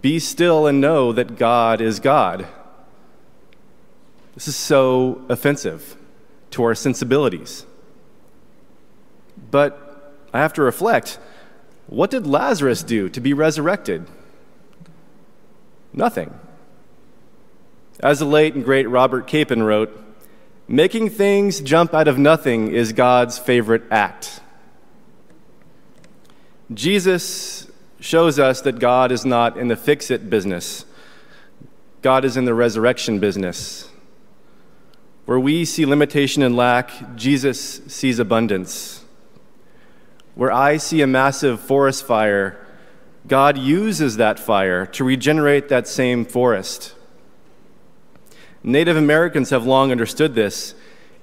Be 0.00 0.20
still 0.20 0.68
and 0.68 0.80
know 0.80 1.12
that 1.12 1.36
God 1.36 1.80
is 1.80 1.98
God. 1.98 2.46
This 4.36 4.46
is 4.46 4.54
so 4.54 5.24
offensive 5.28 5.96
to 6.52 6.62
our 6.62 6.76
sensibilities. 6.76 7.66
But 9.50 10.14
I 10.32 10.38
have 10.38 10.52
to 10.52 10.62
reflect 10.62 11.18
what 11.88 12.12
did 12.12 12.28
Lazarus 12.28 12.84
do 12.84 13.08
to 13.08 13.20
be 13.20 13.32
resurrected? 13.32 14.06
Nothing. 15.92 16.38
As 18.00 18.20
the 18.20 18.24
late 18.24 18.54
and 18.54 18.64
great 18.64 18.88
Robert 18.88 19.26
Capon 19.26 19.62
wrote, 19.62 19.96
making 20.66 21.10
things 21.10 21.60
jump 21.60 21.92
out 21.92 22.08
of 22.08 22.18
nothing 22.18 22.72
is 22.72 22.92
God's 22.92 23.38
favorite 23.38 23.82
act. 23.90 24.40
Jesus 26.72 27.70
shows 27.98 28.38
us 28.38 28.60
that 28.62 28.78
God 28.78 29.12
is 29.12 29.24
not 29.24 29.56
in 29.56 29.68
the 29.68 29.76
fix 29.76 30.10
it 30.10 30.30
business, 30.30 30.84
God 32.02 32.24
is 32.24 32.36
in 32.36 32.44
the 32.44 32.54
resurrection 32.54 33.18
business. 33.18 33.88
Where 35.26 35.38
we 35.38 35.64
see 35.64 35.86
limitation 35.86 36.42
and 36.42 36.56
lack, 36.56 37.14
Jesus 37.14 37.82
sees 37.86 38.18
abundance. 38.18 39.04
Where 40.34 40.50
I 40.50 40.78
see 40.78 41.02
a 41.02 41.06
massive 41.06 41.60
forest 41.60 42.04
fire, 42.04 42.66
God 43.26 43.58
uses 43.58 44.16
that 44.16 44.38
fire 44.38 44.86
to 44.86 45.04
regenerate 45.04 45.68
that 45.68 45.86
same 45.86 46.24
forest. 46.24 46.94
Native 48.62 48.96
Americans 48.96 49.50
have 49.50 49.66
long 49.66 49.90
understood 49.90 50.34
this 50.34 50.74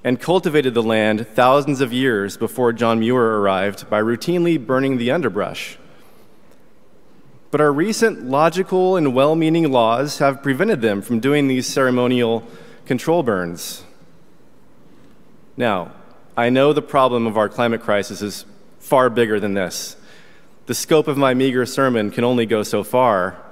and 0.04 0.20
cultivated 0.20 0.74
the 0.74 0.82
land 0.82 1.26
thousands 1.26 1.80
of 1.80 1.92
years 1.92 2.36
before 2.36 2.72
John 2.72 3.00
Muir 3.00 3.40
arrived 3.40 3.90
by 3.90 4.00
routinely 4.00 4.64
burning 4.64 4.96
the 4.96 5.10
underbrush. 5.10 5.76
But 7.50 7.60
our 7.60 7.72
recent 7.72 8.24
logical 8.24 8.96
and 8.96 9.14
well 9.14 9.34
meaning 9.34 9.70
laws 9.70 10.18
have 10.18 10.42
prevented 10.42 10.80
them 10.80 11.02
from 11.02 11.20
doing 11.20 11.48
these 11.48 11.66
ceremonial 11.66 12.46
control 12.86 13.22
burns. 13.22 13.84
Now, 15.56 15.92
I 16.36 16.50
know 16.50 16.72
the 16.72 16.82
problem 16.82 17.26
of 17.26 17.36
our 17.36 17.48
climate 17.48 17.80
crisis 17.80 18.22
is 18.22 18.44
far 18.78 19.10
bigger 19.10 19.40
than 19.40 19.54
this. 19.54 19.96
The 20.68 20.74
scope 20.74 21.08
of 21.08 21.16
my 21.16 21.32
meager 21.32 21.64
sermon 21.64 22.10
can 22.10 22.24
only 22.24 22.44
go 22.44 22.62
so 22.62 22.84
far. 22.84 23.42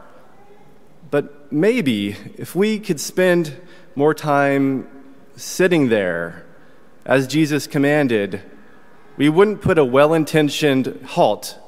But 1.11 1.51
maybe 1.51 2.14
if 2.37 2.55
we 2.55 2.79
could 2.79 3.01
spend 3.01 3.57
more 3.95 4.12
time 4.12 4.87
sitting 5.35 5.89
there 5.89 6.45
as 7.07 7.27
Jesus 7.27 7.67
commanded, 7.67 8.43
we 9.17 9.31
wouldn't 9.31 9.62
put 9.62 9.79
a 9.79 9.85
well 9.85 10.12
intentioned 10.12 11.07
halt 11.07 11.59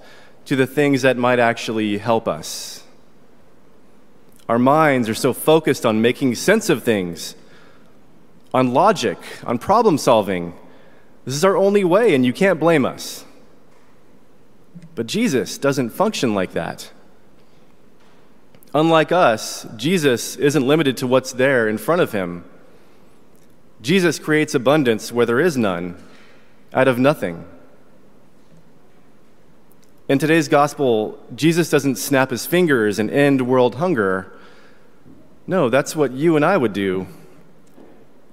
to 0.44 0.54
the 0.54 0.66
things 0.66 1.00
that 1.00 1.16
might 1.16 1.38
actually 1.38 1.96
help 1.96 2.28
us. 2.28 2.84
Our 4.50 4.58
minds 4.58 5.08
are 5.08 5.14
so 5.14 5.32
focused 5.32 5.86
on 5.86 6.02
making 6.02 6.34
sense 6.34 6.68
of 6.68 6.82
things 6.82 7.36
on 8.52 8.74
logic, 8.74 9.16
on 9.46 9.56
problem 9.56 9.96
solving. 9.96 10.52
This 11.24 11.32
is 11.32 11.42
our 11.42 11.56
only 11.56 11.84
way, 11.84 12.14
and 12.14 12.26
you 12.26 12.34
can't 12.34 12.60
blame 12.60 12.84
us. 12.84 13.24
But 14.98 15.06
Jesus 15.06 15.58
doesn't 15.58 15.90
function 15.90 16.34
like 16.34 16.54
that. 16.54 16.90
Unlike 18.74 19.12
us, 19.12 19.64
Jesus 19.76 20.34
isn't 20.34 20.66
limited 20.66 20.96
to 20.96 21.06
what's 21.06 21.32
there 21.32 21.68
in 21.68 21.78
front 21.78 22.02
of 22.02 22.10
him. 22.10 22.44
Jesus 23.80 24.18
creates 24.18 24.56
abundance 24.56 25.12
where 25.12 25.24
there 25.24 25.38
is 25.38 25.56
none, 25.56 25.96
out 26.72 26.88
of 26.88 26.98
nothing. 26.98 27.46
In 30.08 30.18
today's 30.18 30.48
gospel, 30.48 31.24
Jesus 31.32 31.70
doesn't 31.70 31.94
snap 31.94 32.30
his 32.30 32.44
fingers 32.44 32.98
and 32.98 33.08
end 33.08 33.46
world 33.46 33.76
hunger. 33.76 34.36
No, 35.46 35.68
that's 35.68 35.94
what 35.94 36.10
you 36.10 36.34
and 36.34 36.44
I 36.44 36.56
would 36.56 36.72
do. 36.72 37.06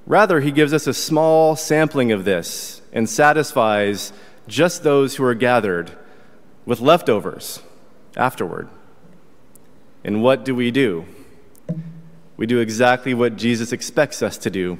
Rather, 0.08 0.40
he 0.40 0.50
gives 0.50 0.74
us 0.74 0.88
a 0.88 0.96
small 0.96 1.56
sampling 1.56 2.12
of 2.12 2.26
this 2.26 2.82
and 2.92 3.08
satisfies 3.08 4.12
just 4.48 4.82
those 4.82 5.18
who 5.18 5.24
are 5.26 5.36
gathered 5.36 5.96
with 6.66 6.80
leftovers 6.80 7.62
afterward. 8.18 8.70
And 10.04 10.22
what 10.22 10.46
do 10.46 10.56
we 10.56 10.72
do? 10.72 11.06
We 12.38 12.46
do 12.46 12.60
exactly 12.60 13.14
what 13.14 13.38
Jesus 13.38 13.72
expects 13.72 14.22
us 14.22 14.38
to 14.40 14.50
do. 14.50 14.78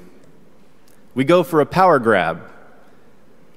We 1.14 1.24
go 1.24 1.44
for 1.44 1.62
a 1.62 1.66
power 1.66 2.00
grab. 2.00 2.42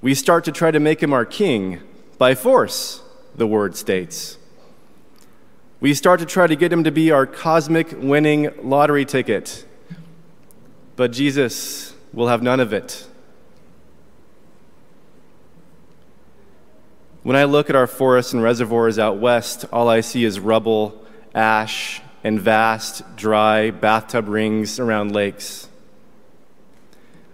We 0.00 0.14
start 0.14 0.44
to 0.44 0.52
try 0.52 0.70
to 0.70 0.80
make 0.80 1.02
him 1.02 1.12
our 1.12 1.24
king 1.24 1.80
by 2.16 2.34
force, 2.34 3.02
the 3.34 3.46
word 3.46 3.76
states. 3.76 4.38
We 5.80 5.94
start 5.94 6.20
to 6.20 6.26
try 6.26 6.46
to 6.46 6.56
get 6.56 6.72
him 6.72 6.84
to 6.84 6.92
be 6.92 7.10
our 7.10 7.26
cosmic 7.26 7.92
winning 7.92 8.50
lottery 8.62 9.04
ticket 9.04 9.64
but 10.98 11.12
Jesus 11.12 11.94
will 12.12 12.26
have 12.26 12.42
none 12.42 12.58
of 12.58 12.72
it. 12.72 13.06
When 17.28 17.36
I 17.36 17.44
look 17.44 17.68
at 17.68 17.76
our 17.76 17.86
forests 17.86 18.32
and 18.32 18.42
reservoirs 18.42 18.98
out 18.98 19.18
west, 19.18 19.66
all 19.70 19.86
I 19.86 20.00
see 20.00 20.24
is 20.24 20.40
rubble, 20.40 21.04
ash, 21.34 22.00
and 22.24 22.40
vast, 22.40 23.02
dry 23.16 23.70
bathtub 23.70 24.28
rings 24.28 24.80
around 24.80 25.12
lakes. 25.12 25.68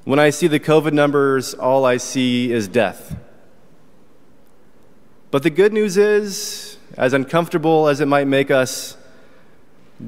When 0.02 0.18
I 0.18 0.30
see 0.30 0.48
the 0.48 0.58
COVID 0.58 0.92
numbers, 0.92 1.54
all 1.54 1.84
I 1.84 1.98
see 1.98 2.50
is 2.50 2.66
death. 2.66 3.14
But 5.30 5.44
the 5.44 5.50
good 5.50 5.72
news 5.72 5.96
is, 5.96 6.76
as 6.96 7.12
uncomfortable 7.12 7.86
as 7.86 8.00
it 8.00 8.08
might 8.08 8.26
make 8.26 8.50
us, 8.50 8.96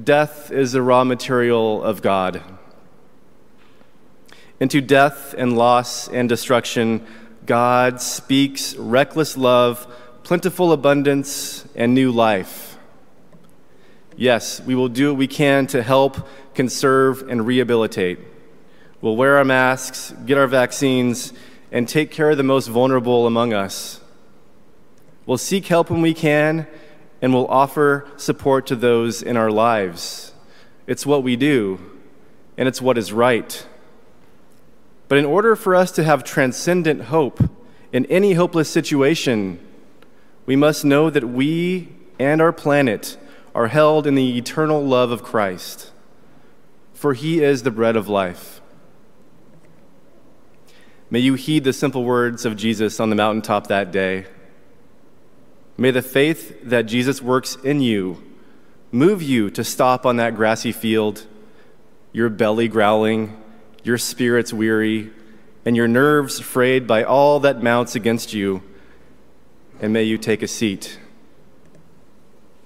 death 0.02 0.50
is 0.50 0.72
the 0.72 0.82
raw 0.82 1.04
material 1.04 1.80
of 1.84 2.02
God 2.02 2.42
into 4.58 4.80
death 4.80 5.32
and 5.38 5.56
loss 5.56 6.08
and 6.08 6.28
destruction, 6.28 7.06
God 7.46 8.00
speaks 8.00 8.74
reckless 8.74 9.36
love, 9.36 9.86
plentiful 10.24 10.72
abundance, 10.72 11.64
and 11.76 11.94
new 11.94 12.10
life. 12.10 12.76
Yes, 14.16 14.60
we 14.60 14.74
will 14.74 14.88
do 14.88 15.10
what 15.10 15.18
we 15.18 15.28
can 15.28 15.68
to 15.68 15.82
help, 15.82 16.26
conserve, 16.54 17.28
and 17.28 17.46
rehabilitate. 17.46 18.18
We'll 19.00 19.16
wear 19.16 19.36
our 19.36 19.44
masks, 19.44 20.12
get 20.24 20.36
our 20.38 20.48
vaccines, 20.48 21.32
and 21.70 21.88
take 21.88 22.10
care 22.10 22.30
of 22.30 22.36
the 22.36 22.42
most 22.42 22.66
vulnerable 22.66 23.26
among 23.26 23.52
us. 23.52 24.00
We'll 25.26 25.38
seek 25.38 25.66
help 25.66 25.90
when 25.90 26.02
we 26.02 26.14
can, 26.14 26.66
and 27.22 27.32
we'll 27.32 27.48
offer 27.48 28.08
support 28.16 28.66
to 28.68 28.76
those 28.76 29.22
in 29.22 29.36
our 29.36 29.50
lives. 29.50 30.32
It's 30.86 31.06
what 31.06 31.22
we 31.22 31.36
do, 31.36 31.78
and 32.56 32.66
it's 32.66 32.82
what 32.82 32.98
is 32.98 33.12
right. 33.12 33.66
But 35.08 35.18
in 35.18 35.24
order 35.24 35.54
for 35.54 35.74
us 35.74 35.92
to 35.92 36.04
have 36.04 36.24
transcendent 36.24 37.02
hope 37.04 37.40
in 37.92 38.06
any 38.06 38.34
hopeless 38.34 38.68
situation, 38.68 39.60
we 40.46 40.56
must 40.56 40.84
know 40.84 41.10
that 41.10 41.24
we 41.24 41.88
and 42.18 42.40
our 42.40 42.52
planet 42.52 43.16
are 43.54 43.68
held 43.68 44.06
in 44.06 44.14
the 44.14 44.36
eternal 44.36 44.84
love 44.84 45.10
of 45.10 45.22
Christ, 45.22 45.92
for 46.92 47.14
he 47.14 47.42
is 47.42 47.62
the 47.62 47.70
bread 47.70 47.96
of 47.96 48.08
life. 48.08 48.60
May 51.08 51.20
you 51.20 51.34
heed 51.34 51.62
the 51.62 51.72
simple 51.72 52.04
words 52.04 52.44
of 52.44 52.56
Jesus 52.56 52.98
on 52.98 53.10
the 53.10 53.16
mountaintop 53.16 53.68
that 53.68 53.92
day. 53.92 54.26
May 55.78 55.92
the 55.92 56.02
faith 56.02 56.58
that 56.64 56.82
Jesus 56.82 57.22
works 57.22 57.56
in 57.62 57.80
you 57.80 58.22
move 58.90 59.22
you 59.22 59.50
to 59.50 59.62
stop 59.62 60.04
on 60.04 60.16
that 60.16 60.34
grassy 60.34 60.72
field, 60.72 61.26
your 62.12 62.28
belly 62.28 62.66
growling 62.66 63.36
your 63.86 63.98
spirits 63.98 64.52
weary, 64.52 65.10
and 65.64 65.76
your 65.76 65.86
nerves 65.86 66.40
frayed 66.40 66.88
by 66.88 67.04
all 67.04 67.38
that 67.40 67.62
mounts 67.62 67.94
against 67.94 68.34
you, 68.34 68.60
and 69.80 69.92
may 69.92 70.02
you 70.02 70.18
take 70.18 70.42
a 70.42 70.48
seat. 70.48 70.98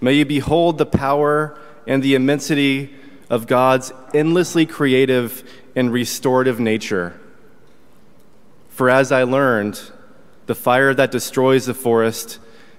May 0.01 0.14
you 0.14 0.25
behold 0.25 0.79
the 0.79 0.87
power 0.87 1.59
and 1.87 2.03
the 2.03 2.14
immensity 2.14 2.95
of 3.29 3.47
God's 3.47 3.93
endlessly 4.14 4.64
creative 4.64 5.45
and 5.77 5.93
restorative 5.93 6.59
nature. 6.59 7.21
For 8.71 8.89
as 8.89 9.12
I 9.12 9.25
learned, 9.25 9.79
the 10.47 10.55
fire 10.55 10.95
that 10.95 11.11
destroys 11.11 11.66
the 11.66 11.75
forest 11.75 12.39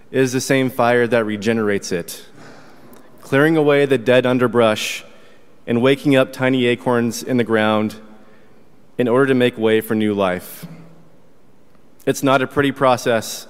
is 0.10 0.34
the 0.34 0.42
same 0.42 0.72
fire 0.72 1.06
that 1.06 1.26
regenerates 1.26 1.92
it, 1.92 2.26
clearing 3.22 3.56
away 3.56 3.86
the 3.86 4.00
dead 4.00 4.26
underbrush 4.26 5.06
and 5.68 5.82
waking 5.82 6.16
up 6.16 6.34
tiny 6.34 6.66
acorns 6.66 7.22
in 7.22 7.38
the 7.38 7.44
ground 7.44 8.02
in 8.98 9.08
order 9.08 9.28
to 9.28 9.34
make 9.34 9.58
way 9.58 9.82
for 9.82 9.96
new 9.96 10.14
life. 10.14 10.66
It's 12.06 12.24
not 12.24 12.42
a 12.42 12.48
pretty 12.48 12.72
process, 12.72 13.48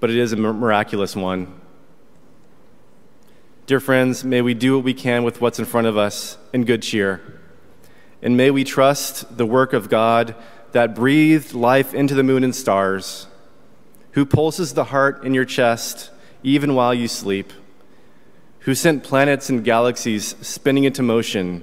but 0.00 0.10
it 0.10 0.16
is 0.16 0.32
a 0.32 0.36
miraculous 0.36 1.16
one. 1.16 1.60
Dear 3.66 3.80
friends, 3.80 4.24
may 4.24 4.42
we 4.42 4.54
do 4.54 4.76
what 4.76 4.84
we 4.84 4.94
can 4.94 5.22
with 5.22 5.40
what's 5.40 5.58
in 5.58 5.64
front 5.64 5.86
of 5.86 5.96
us 5.96 6.36
in 6.52 6.64
good 6.64 6.82
cheer. 6.82 7.40
And 8.20 8.36
may 8.36 8.50
we 8.50 8.64
trust 8.64 9.36
the 9.36 9.46
work 9.46 9.72
of 9.72 9.88
God 9.88 10.34
that 10.72 10.94
breathed 10.94 11.54
life 11.54 11.94
into 11.94 12.14
the 12.14 12.22
moon 12.22 12.44
and 12.44 12.54
stars, 12.54 13.28
who 14.12 14.26
pulses 14.26 14.74
the 14.74 14.84
heart 14.84 15.24
in 15.24 15.34
your 15.34 15.44
chest 15.44 16.10
even 16.42 16.74
while 16.74 16.92
you 16.92 17.08
sleep, 17.08 17.52
who 18.60 18.74
sent 18.74 19.04
planets 19.04 19.48
and 19.48 19.64
galaxies 19.64 20.34
spinning 20.46 20.84
into 20.84 21.02
motion, 21.02 21.62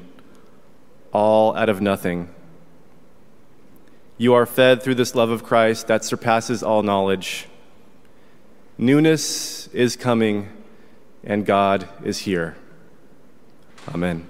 all 1.12 1.56
out 1.56 1.70
of 1.70 1.82
nothing. 1.82 2.34
You 4.18 4.34
are 4.34 4.46
fed 4.46 4.82
through 4.82 4.96
this 4.96 5.14
love 5.14 5.30
of 5.30 5.44
Christ 5.44 5.88
that 5.88 6.04
surpasses 6.04 6.64
all 6.64 6.82
knowledge. 6.82 7.48
Newness 8.78 9.68
is 9.68 9.96
coming, 9.96 10.50
and 11.24 11.46
God 11.46 11.88
is 12.04 12.20
here. 12.20 12.56
Amen. 13.94 14.28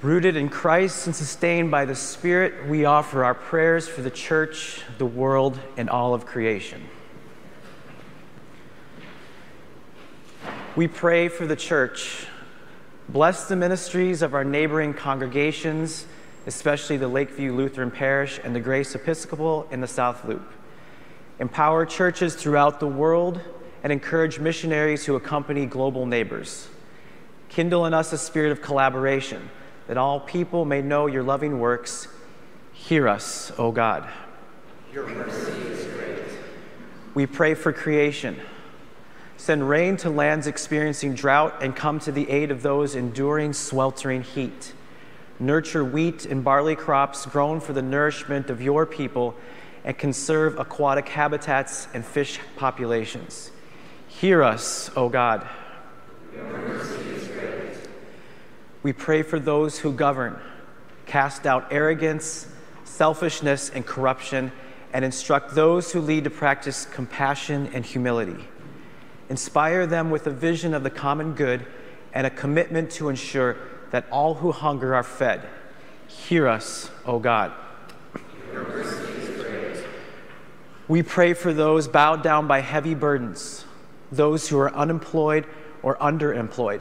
Rooted 0.00 0.36
in 0.36 0.48
Christ 0.48 1.06
and 1.06 1.16
sustained 1.16 1.72
by 1.72 1.84
the 1.84 1.96
Spirit, 1.96 2.68
we 2.68 2.84
offer 2.84 3.24
our 3.24 3.34
prayers 3.34 3.88
for 3.88 4.00
the 4.00 4.12
church, 4.12 4.84
the 4.96 5.06
world, 5.06 5.58
and 5.76 5.90
all 5.90 6.14
of 6.14 6.24
creation. 6.24 6.88
We 10.76 10.86
pray 10.86 11.26
for 11.26 11.48
the 11.48 11.56
church. 11.56 12.28
Bless 13.08 13.48
the 13.48 13.56
ministries 13.56 14.22
of 14.22 14.34
our 14.34 14.44
neighboring 14.44 14.94
congregations, 14.94 16.06
especially 16.46 16.96
the 16.96 17.08
Lakeview 17.08 17.52
Lutheran 17.52 17.90
Parish 17.90 18.38
and 18.44 18.54
the 18.54 18.60
Grace 18.60 18.94
Episcopal 18.94 19.66
in 19.72 19.80
the 19.80 19.88
South 19.88 20.24
Loop. 20.24 20.48
Empower 21.40 21.84
churches 21.84 22.36
throughout 22.36 22.78
the 22.78 22.86
world 22.86 23.40
and 23.82 23.92
encourage 23.92 24.38
missionaries 24.38 25.04
who 25.04 25.16
accompany 25.16 25.66
global 25.66 26.06
neighbors. 26.06 26.68
Kindle 27.48 27.84
in 27.84 27.94
us 27.94 28.12
a 28.12 28.18
spirit 28.18 28.52
of 28.52 28.62
collaboration 28.62 29.50
that 29.88 29.96
all 29.96 30.20
people 30.20 30.64
may 30.64 30.80
know 30.80 31.06
your 31.06 31.22
loving 31.22 31.58
works. 31.58 32.06
Hear 32.72 33.08
us, 33.08 33.50
O 33.58 33.72
God. 33.72 34.08
Your 34.92 35.06
mercy 35.08 35.50
is 35.62 35.86
great. 35.94 36.22
We 37.14 37.26
pray 37.26 37.54
for 37.54 37.72
creation. 37.72 38.38
Send 39.38 39.68
rain 39.68 39.96
to 39.98 40.10
lands 40.10 40.46
experiencing 40.46 41.14
drought 41.14 41.62
and 41.62 41.74
come 41.74 41.98
to 42.00 42.12
the 42.12 42.28
aid 42.30 42.50
of 42.50 42.62
those 42.62 42.94
enduring 42.94 43.54
sweltering 43.54 44.22
heat. 44.22 44.74
Nurture 45.40 45.84
wheat 45.84 46.26
and 46.26 46.44
barley 46.44 46.76
crops 46.76 47.24
grown 47.24 47.60
for 47.60 47.72
the 47.72 47.82
nourishment 47.82 48.50
of 48.50 48.60
your 48.60 48.84
people 48.84 49.34
and 49.84 49.96
conserve 49.96 50.58
aquatic 50.58 51.08
habitats 51.08 51.88
and 51.94 52.04
fish 52.04 52.40
populations. 52.56 53.52
Hear 54.08 54.42
us, 54.42 54.90
O 54.96 55.08
God. 55.08 55.48
We 58.82 58.92
pray 58.92 59.22
for 59.22 59.40
those 59.40 59.78
who 59.78 59.92
govern, 59.92 60.38
cast 61.06 61.46
out 61.46 61.66
arrogance, 61.70 62.46
selfishness, 62.84 63.70
and 63.70 63.84
corruption, 63.84 64.52
and 64.92 65.04
instruct 65.04 65.54
those 65.54 65.92
who 65.92 66.00
lead 66.00 66.24
to 66.24 66.30
practice 66.30 66.86
compassion 66.86 67.70
and 67.74 67.84
humility. 67.84 68.48
Inspire 69.28 69.86
them 69.86 70.10
with 70.10 70.26
a 70.26 70.30
vision 70.30 70.74
of 70.74 70.82
the 70.82 70.90
common 70.90 71.34
good 71.34 71.66
and 72.14 72.26
a 72.26 72.30
commitment 72.30 72.90
to 72.92 73.08
ensure 73.08 73.56
that 73.90 74.06
all 74.10 74.34
who 74.34 74.52
hunger 74.52 74.94
are 74.94 75.02
fed. 75.02 75.46
Hear 76.06 76.48
us, 76.48 76.90
O 77.04 77.18
God. 77.18 77.52
We 80.88 81.02
pray 81.02 81.34
for 81.34 81.52
those 81.52 81.86
bowed 81.86 82.22
down 82.22 82.46
by 82.46 82.60
heavy 82.60 82.94
burdens, 82.94 83.66
those 84.10 84.48
who 84.48 84.58
are 84.58 84.74
unemployed 84.74 85.46
or 85.82 85.96
underemployed, 85.96 86.80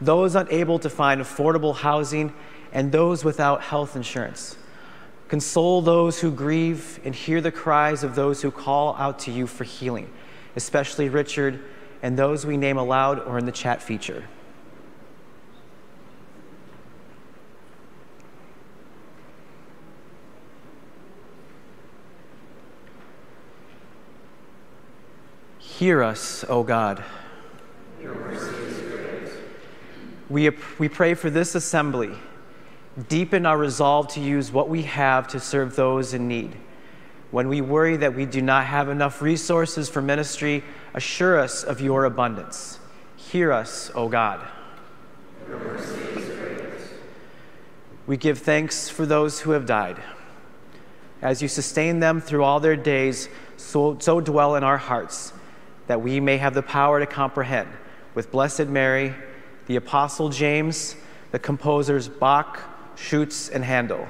those 0.00 0.34
unable 0.34 0.78
to 0.80 0.90
find 0.90 1.20
affordable 1.20 1.74
housing, 1.74 2.32
and 2.72 2.90
those 2.90 3.24
without 3.24 3.62
health 3.62 3.96
insurance. 3.96 4.56
Console 5.28 5.80
those 5.80 6.20
who 6.20 6.30
grieve 6.30 7.00
and 7.04 7.14
hear 7.14 7.40
the 7.40 7.52
cries 7.52 8.04
of 8.04 8.14
those 8.14 8.42
who 8.42 8.50
call 8.50 8.94
out 8.96 9.18
to 9.20 9.30
you 9.30 9.46
for 9.46 9.64
healing, 9.64 10.12
especially 10.56 11.08
Richard 11.08 11.60
and 12.02 12.18
those 12.18 12.44
we 12.44 12.58
name 12.58 12.76
aloud 12.76 13.18
or 13.20 13.38
in 13.38 13.46
the 13.46 13.52
chat 13.52 13.82
feature. 13.82 14.24
Hear 25.58 26.02
us, 26.02 26.44
O 26.48 26.62
God. 26.62 27.02
We, 30.30 30.50
we 30.78 30.88
pray 30.88 31.14
for 31.14 31.30
this 31.30 31.54
assembly. 31.54 32.10
Deepen 33.08 33.44
our 33.44 33.58
resolve 33.58 34.08
to 34.14 34.20
use 34.20 34.52
what 34.52 34.68
we 34.68 34.82
have 34.82 35.28
to 35.28 35.40
serve 35.40 35.76
those 35.76 36.14
in 36.14 36.28
need. 36.28 36.56
When 37.30 37.48
we 37.48 37.60
worry 37.60 37.96
that 37.96 38.14
we 38.14 38.26
do 38.26 38.40
not 38.40 38.66
have 38.66 38.88
enough 38.88 39.20
resources 39.20 39.88
for 39.88 40.00
ministry, 40.00 40.62
assure 40.94 41.38
us 41.38 41.64
of 41.64 41.80
your 41.80 42.04
abundance. 42.04 42.78
Hear 43.16 43.52
us, 43.52 43.90
O 43.94 44.08
God. 44.08 44.46
We 48.06 48.16
give 48.16 48.38
thanks 48.38 48.88
for 48.88 49.06
those 49.06 49.40
who 49.40 49.50
have 49.50 49.66
died. 49.66 50.00
As 51.22 51.42
you 51.42 51.48
sustain 51.48 52.00
them 52.00 52.20
through 52.20 52.44
all 52.44 52.60
their 52.60 52.76
days, 52.76 53.28
so, 53.56 53.98
so 53.98 54.20
dwell 54.20 54.56
in 54.56 54.62
our 54.62 54.76
hearts 54.76 55.32
that 55.86 56.00
we 56.00 56.20
may 56.20 56.36
have 56.36 56.54
the 56.54 56.62
power 56.62 57.00
to 57.00 57.06
comprehend 57.06 57.68
with 58.14 58.30
Blessed 58.30 58.66
Mary, 58.66 59.14
the 59.66 59.76
Apostle 59.76 60.28
James, 60.28 60.96
the 61.32 61.38
composers 61.38 62.08
Bach, 62.08 62.60
Schütz, 62.96 63.50
and 63.52 63.64
Handel, 63.64 64.08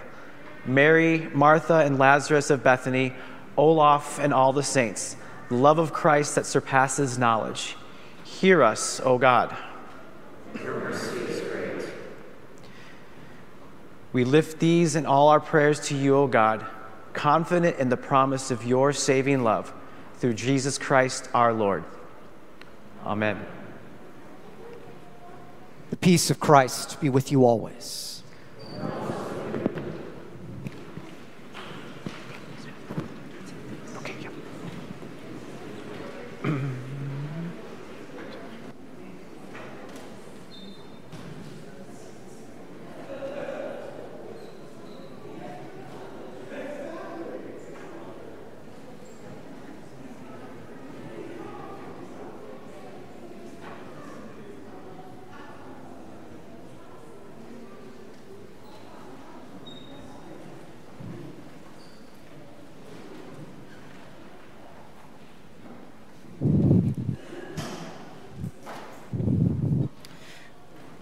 Mary, 0.67 1.29
Martha, 1.33 1.77
and 1.77 1.99
Lazarus 1.99 2.51
of 2.51 2.63
Bethany, 2.63 3.13
Olaf, 3.57 4.19
and 4.19 4.35
all 4.35 4.53
the 4.53 4.63
saints, 4.63 5.17
the 5.49 5.55
love 5.55 5.79
of 5.79 5.93
Christ 5.93 6.35
that 6.35 6.47
surpasses 6.47 7.19
knowledge. 7.19 7.77
Hear 8.25 8.63
us, 8.63 9.01
O 9.05 9.19
God. 9.19 9.57
Your 10.63 10.81
mercy 10.81 11.19
is 11.19 11.41
great. 11.41 11.89
We 14.13 14.25
lift 14.25 14.59
these 14.59 14.97
and 14.97 15.07
all 15.07 15.29
our 15.29 15.41
prayers 15.41 15.81
to 15.89 15.97
you, 15.97 16.17
O 16.17 16.27
God, 16.27 16.65
confident 17.13 17.79
in 17.79 17.89
the 17.89 17.97
promise 17.97 18.51
of 18.51 18.65
your 18.65 18.93
saving 18.93 19.45
love 19.45 19.73
through 20.17 20.35
Jesus 20.35 20.79
Christ 20.79 21.29
our 21.35 21.53
Lord. 21.53 21.85
Amen. 23.05 23.45
The 25.95 25.99
peace 25.99 26.29
of 26.29 26.41
Christ 26.41 27.01
be 27.01 27.09
with 27.09 27.31
you 27.31 27.45
always. 27.45 28.14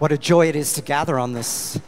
What 0.02 0.10
a 0.10 0.18
joy 0.18 0.48
it 0.48 0.56
is 0.56 0.72
to 0.72 0.82
gather 0.82 1.16
on 1.16 1.32
this 1.32 1.78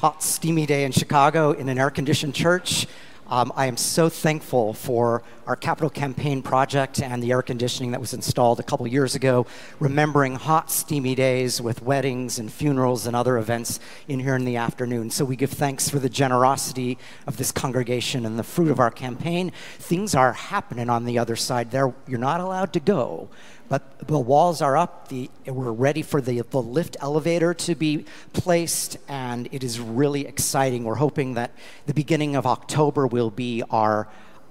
hot, 0.00 0.24
steamy 0.24 0.66
day 0.66 0.82
in 0.82 0.90
Chicago 0.90 1.52
in 1.52 1.68
an 1.68 1.78
air 1.78 1.90
conditioned 1.90 2.34
church. 2.34 2.88
Um, 3.28 3.52
I 3.54 3.66
am 3.66 3.76
so 3.76 4.08
thankful 4.08 4.72
for 4.72 5.22
our 5.46 5.54
capital 5.54 5.88
campaign 5.88 6.42
project 6.42 7.00
and 7.00 7.22
the 7.22 7.30
air 7.30 7.42
conditioning 7.42 7.92
that 7.92 8.00
was 8.00 8.12
installed 8.12 8.58
a 8.58 8.64
couple 8.64 8.88
years 8.88 9.14
ago, 9.14 9.46
remembering 9.78 10.34
hot, 10.34 10.68
steamy 10.68 11.14
days 11.14 11.62
with 11.62 11.80
weddings 11.80 12.40
and 12.40 12.52
funerals 12.52 13.06
and 13.06 13.14
other 13.14 13.38
events 13.38 13.78
in 14.08 14.18
here 14.18 14.34
in 14.34 14.44
the 14.44 14.56
afternoon. 14.56 15.08
So 15.08 15.24
we 15.24 15.36
give 15.36 15.52
thanks 15.52 15.88
for 15.88 16.00
the 16.00 16.08
generosity 16.08 16.98
of 17.28 17.36
this 17.36 17.52
congregation 17.52 18.26
and 18.26 18.36
the 18.36 18.42
fruit 18.42 18.72
of 18.72 18.80
our 18.80 18.90
campaign. 18.90 19.52
Things 19.78 20.16
are 20.16 20.32
happening 20.32 20.90
on 20.90 21.04
the 21.04 21.20
other 21.20 21.36
side 21.36 21.70
there. 21.70 21.94
You're 22.08 22.18
not 22.18 22.40
allowed 22.40 22.72
to 22.72 22.80
go, 22.80 23.28
but 23.70 24.08
the 24.08 24.18
walls 24.18 24.60
are 24.60 24.76
up. 24.76 25.08
The, 25.08 25.30
we're 25.46 25.70
ready 25.70 26.02
for 26.02 26.20
the, 26.20 26.40
the 26.40 26.60
lift 26.60 26.96
elevator 27.00 27.54
to 27.54 27.76
be 27.76 28.04
placed, 28.32 28.98
and 29.08 29.48
it 29.52 29.62
is 29.62 29.78
really 29.78 30.26
exciting. 30.26 30.82
We're 30.82 30.96
hoping 30.96 31.34
that 31.34 31.52
the 31.86 31.94
beginning 31.94 32.34
of 32.34 32.46
October 32.46 33.06
will 33.06 33.30
be 33.30 33.62
our 33.70 34.08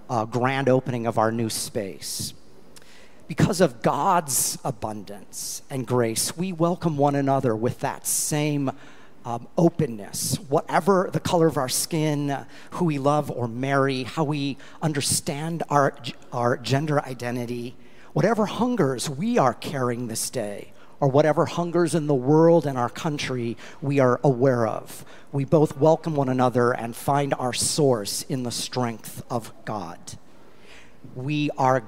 uh, 0.10 0.24
grand 0.24 0.70
opening 0.70 1.06
of 1.06 1.18
our 1.18 1.34
new 1.34 1.50
space. 1.50 2.34
Because 3.28 3.60
of 3.60 3.82
God's 3.82 4.58
abundance 4.64 5.64
and 5.70 5.86
grace, 5.86 6.38
we 6.38 6.54
welcome 6.54 6.96
one 6.96 7.16
another 7.16 7.54
with 7.58 7.82
that 7.82 8.08
same 8.08 8.72
um, 9.26 9.50
openness, 9.58 10.38
whatever 10.48 11.10
the 11.12 11.20
color 11.20 11.48
of 11.48 11.58
our 11.58 11.68
skin, 11.68 12.46
who 12.72 12.86
we 12.86 12.98
love 12.98 13.30
or 13.30 13.50
marry, 13.50 14.04
how 14.04 14.24
we 14.24 14.58
understand 14.82 15.62
our, 15.70 15.94
our 16.32 16.56
gender 16.56 17.02
identity 17.02 17.76
whatever 18.14 18.46
hungers 18.46 19.10
we 19.10 19.38
are 19.38 19.54
carrying 19.54 20.08
this 20.08 20.30
day, 20.30 20.72
or 21.00 21.08
whatever 21.08 21.46
hungers 21.46 21.96
in 21.96 22.08
the 22.08 22.16
world 22.16 22.66
and 22.66 22.78
our 22.78 22.90
country 22.90 23.56
we 23.82 24.00
are 24.00 24.20
aware 24.24 24.68
of. 24.68 25.06
We 25.32 25.46
both 25.46 25.78
welcome 25.78 26.16
one 26.16 26.28
another 26.28 26.74
and 26.74 26.96
find 26.96 27.34
our 27.36 27.54
source 27.54 28.24
in 28.24 28.44
the 28.44 28.52
strength 28.52 29.24
of 29.30 29.54
God. 29.64 29.98
We 31.16 31.50
are 31.58 31.84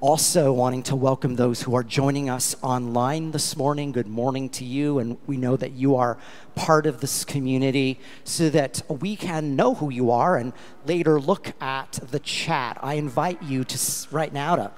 also 0.00 0.52
wanting 0.52 0.82
to 0.84 0.96
welcome 0.96 1.36
those 1.36 1.62
who 1.62 1.74
are 1.74 1.82
joining 1.82 2.30
us 2.30 2.54
online 2.62 3.32
this 3.32 3.56
morning. 3.56 3.92
Good 3.92 4.06
morning 4.06 4.48
to 4.50 4.64
you, 4.64 4.98
and 4.98 5.18
we 5.26 5.36
know 5.36 5.56
that 5.56 5.72
you 5.72 5.96
are 5.96 6.16
part 6.54 6.86
of 6.86 7.00
this 7.00 7.24
community 7.24 7.98
so 8.24 8.48
that 8.50 8.82
we 8.88 9.16
can 9.16 9.56
know 9.56 9.74
who 9.74 9.90
you 9.90 10.10
are 10.10 10.36
and 10.36 10.52
later 10.86 11.20
look 11.20 11.52
at 11.60 11.98
the 12.10 12.20
chat. 12.20 12.78
I 12.82 12.94
invite 12.94 13.42
you 13.42 13.64
to 13.64 14.06
right 14.10 14.32
now 14.32 14.56
to 14.56 14.70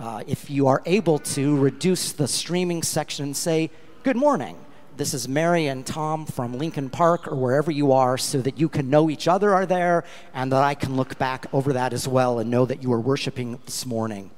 uh, 0.00 0.22
if 0.26 0.48
you 0.48 0.66
are 0.66 0.82
able 0.86 1.18
to 1.18 1.58
reduce 1.58 2.12
the 2.12 2.26
streaming 2.26 2.82
section 2.82 3.26
and 3.26 3.36
say, 3.36 3.70
Good 4.02 4.16
morning. 4.16 4.56
this 4.96 5.12
is 5.12 5.28
Mary 5.28 5.66
and 5.66 5.84
Tom 5.84 6.24
from 6.24 6.56
Lincoln 6.56 6.88
Park 6.88 7.28
or 7.28 7.34
wherever 7.34 7.70
you 7.70 7.92
are 7.92 8.16
so 8.16 8.40
that 8.40 8.58
you 8.58 8.68
can 8.68 8.88
know 8.88 9.10
each 9.10 9.28
other 9.28 9.54
are 9.54 9.66
there 9.66 10.04
and 10.32 10.50
that 10.52 10.62
I 10.62 10.74
can 10.74 10.96
look 10.96 11.18
back 11.18 11.46
over 11.52 11.74
that 11.74 11.92
as 11.92 12.08
well 12.08 12.38
and 12.38 12.50
know 12.50 12.64
that 12.64 12.82
you 12.82 12.90
are 12.94 13.00
worshiping 13.00 13.58
this 13.66 13.84
morning. 13.84 14.30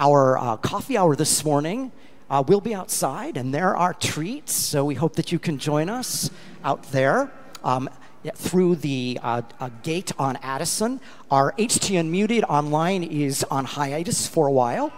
Our 0.00 0.38
uh, 0.38 0.56
coffee 0.56 0.96
hour 0.96 1.14
this 1.14 1.44
morning 1.44 1.92
uh, 2.30 2.42
will 2.46 2.62
be 2.62 2.74
outside 2.74 3.36
and 3.36 3.52
there 3.52 3.76
are 3.76 3.92
treats, 3.92 4.52
so 4.54 4.82
we 4.84 4.94
hope 4.94 5.16
that 5.16 5.30
you 5.30 5.38
can 5.38 5.58
join 5.58 5.90
us 5.90 6.30
out 6.64 6.82
there. 6.84 7.30
Um, 7.62 7.90
through 8.34 8.76
the 8.76 9.18
uh, 9.22 9.42
uh, 9.60 9.70
gate 9.82 10.12
on 10.18 10.36
Addison. 10.42 11.00
Our 11.30 11.52
HTN 11.52 12.08
Muted 12.10 12.44
online 12.44 13.02
is 13.02 13.44
on 13.44 13.64
hiatus 13.64 14.26
for 14.26 14.46
a 14.46 14.52
while 14.52 14.92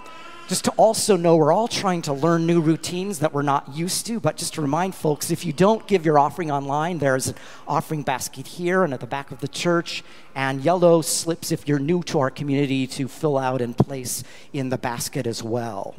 just 0.48 0.64
to 0.64 0.70
also 0.72 1.14
know 1.14 1.36
we're 1.36 1.52
all 1.52 1.68
trying 1.68 2.00
to 2.00 2.12
learn 2.12 2.46
new 2.46 2.60
routines 2.60 3.18
that 3.18 3.34
we're 3.34 3.42
not 3.42 3.76
used 3.76 4.06
to. 4.06 4.18
But 4.18 4.36
just 4.36 4.54
to 4.54 4.62
remind 4.62 4.94
folks, 4.94 5.30
if 5.30 5.44
you 5.44 5.52
don't 5.52 5.86
give 5.86 6.06
your 6.06 6.18
offering 6.18 6.50
online, 6.50 6.98
there's 6.98 7.28
an 7.28 7.34
offering 7.66 8.02
basket 8.02 8.46
here 8.46 8.82
and 8.82 8.94
at 8.94 9.00
the 9.00 9.06
back 9.06 9.30
of 9.30 9.40
the 9.40 9.48
church, 9.48 10.02
and 10.34 10.62
yellow 10.64 11.02
slips 11.02 11.52
if 11.52 11.68
you're 11.68 11.78
new 11.78 12.02
to 12.04 12.18
our 12.18 12.30
community 12.30 12.86
to 12.86 13.08
fill 13.08 13.36
out 13.36 13.60
and 13.60 13.76
place 13.76 14.24
in 14.54 14.70
the 14.70 14.78
basket 14.78 15.26
as 15.26 15.42
well. 15.42 15.94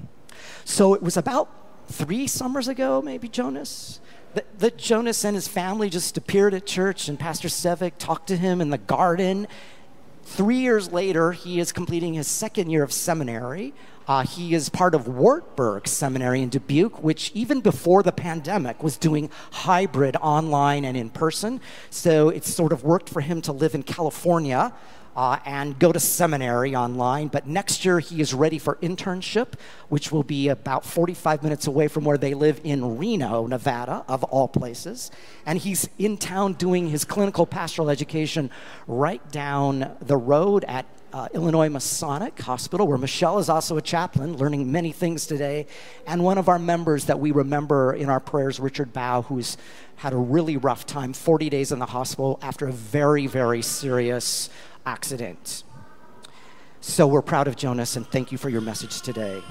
So 0.66 0.96
it 0.96 1.04
was 1.04 1.16
about 1.16 1.50
three 1.88 2.26
summers 2.26 2.68
ago, 2.68 3.02
maybe, 3.04 3.28
Jonas? 3.28 4.00
That, 4.60 4.78
Jonas 4.78 5.24
and 5.24 5.36
his 5.36 5.48
family 5.48 5.90
just 5.90 6.18
appeared 6.18 6.54
at 6.54 6.66
church, 6.66 7.08
and 7.08 7.20
Pastor 7.20 7.48
Sevick 7.48 7.94
talked 7.98 8.28
to 8.28 8.38
him 8.38 8.62
in 8.62 8.70
the 8.70 8.78
garden. 8.78 9.48
Three 10.24 10.60
years 10.60 10.92
later, 10.92 11.32
he 11.32 11.60
is 11.60 11.72
completing 11.72 12.14
his 12.14 12.28
second 12.28 12.70
year 12.70 12.84
of 12.84 12.94
seminary. 12.94 13.74
Uh, 14.08 14.24
he 14.24 14.54
is 14.56 14.70
part 14.70 14.96
of 14.96 15.08
Wartburg 15.08 15.88
Seminary 15.88 16.42
in 16.42 16.50
Dubuque, 16.50 17.04
which 17.04 17.32
even 17.34 17.62
before 17.62 18.02
the 18.02 18.12
pandemic 18.12 18.82
was 18.82 18.98
doing 18.98 19.30
hybrid 19.52 20.16
online 20.18 20.86
and 20.86 20.98
in 20.98 21.10
person. 21.10 21.62
So 21.90 22.30
it 22.30 22.44
sort 22.44 22.72
of 22.72 22.84
worked 22.84 23.10
for 23.10 23.22
him 23.22 23.42
to 23.44 23.52
live 23.52 23.76
in 23.76 23.84
California. 23.84 24.74
Uh, 25.20 25.38
and 25.44 25.78
go 25.78 25.92
to 25.92 26.00
seminary 26.00 26.74
online. 26.74 27.28
But 27.28 27.46
next 27.46 27.84
year, 27.84 28.00
he 28.00 28.22
is 28.22 28.34
ready 28.34 28.58
for 28.58 28.78
internship, 28.78 29.56
which 29.90 30.14
will 30.14 30.24
be 30.24 30.48
about 30.48 30.86
45 30.86 31.44
minutes 31.44 31.68
away 31.68 31.90
from 31.90 32.06
where 32.06 32.18
they 32.18 32.34
live 32.34 32.62
in 32.64 32.98
Reno, 32.98 33.46
Nevada, 33.46 34.06
of 34.08 34.24
all 34.24 34.48
places. 34.48 35.12
And 35.46 35.60
he's 35.60 35.90
in 35.98 36.16
town 36.16 36.54
doing 36.54 36.88
his 36.88 37.04
clinical 37.04 37.46
pastoral 37.46 37.90
education 37.90 38.50
right 38.88 39.22
down 39.30 39.94
the 40.00 40.16
road 40.16 40.64
at 40.70 40.86
uh, 41.12 41.28
Illinois 41.34 41.68
Masonic 41.68 42.40
Hospital, 42.40 42.88
where 42.88 42.98
Michelle 42.98 43.40
is 43.40 43.50
also 43.50 43.76
a 43.76 43.82
chaplain, 43.82 44.38
learning 44.38 44.72
many 44.72 44.94
things 44.94 45.26
today. 45.26 45.68
And 46.08 46.24
one 46.24 46.38
of 46.38 46.48
our 46.48 46.60
members 46.60 47.06
that 47.06 47.20
we 47.20 47.32
remember 47.32 47.94
in 47.94 48.10
our 48.10 48.22
prayers, 48.22 48.58
Richard 48.58 48.94
Bow, 48.94 49.24
who's 49.24 49.58
had 49.98 50.14
a 50.14 50.18
really 50.18 50.56
rough 50.56 50.86
time 50.86 51.12
40 51.12 51.50
days 51.50 51.74
in 51.74 51.80
the 51.80 51.88
hospital 51.88 52.40
after 52.42 52.70
a 52.70 52.72
very, 52.72 53.28
very 53.28 53.62
serious 53.62 54.50
accident. 54.90 55.64
So 56.82 57.06
we're 57.06 57.22
proud 57.22 57.48
of 57.48 57.56
Jonas 57.56 57.96
and 57.96 58.08
thank 58.08 58.32
you 58.32 58.40
for 58.40 58.50
your 58.50 58.62
message 58.62 59.02
today. 59.02 59.44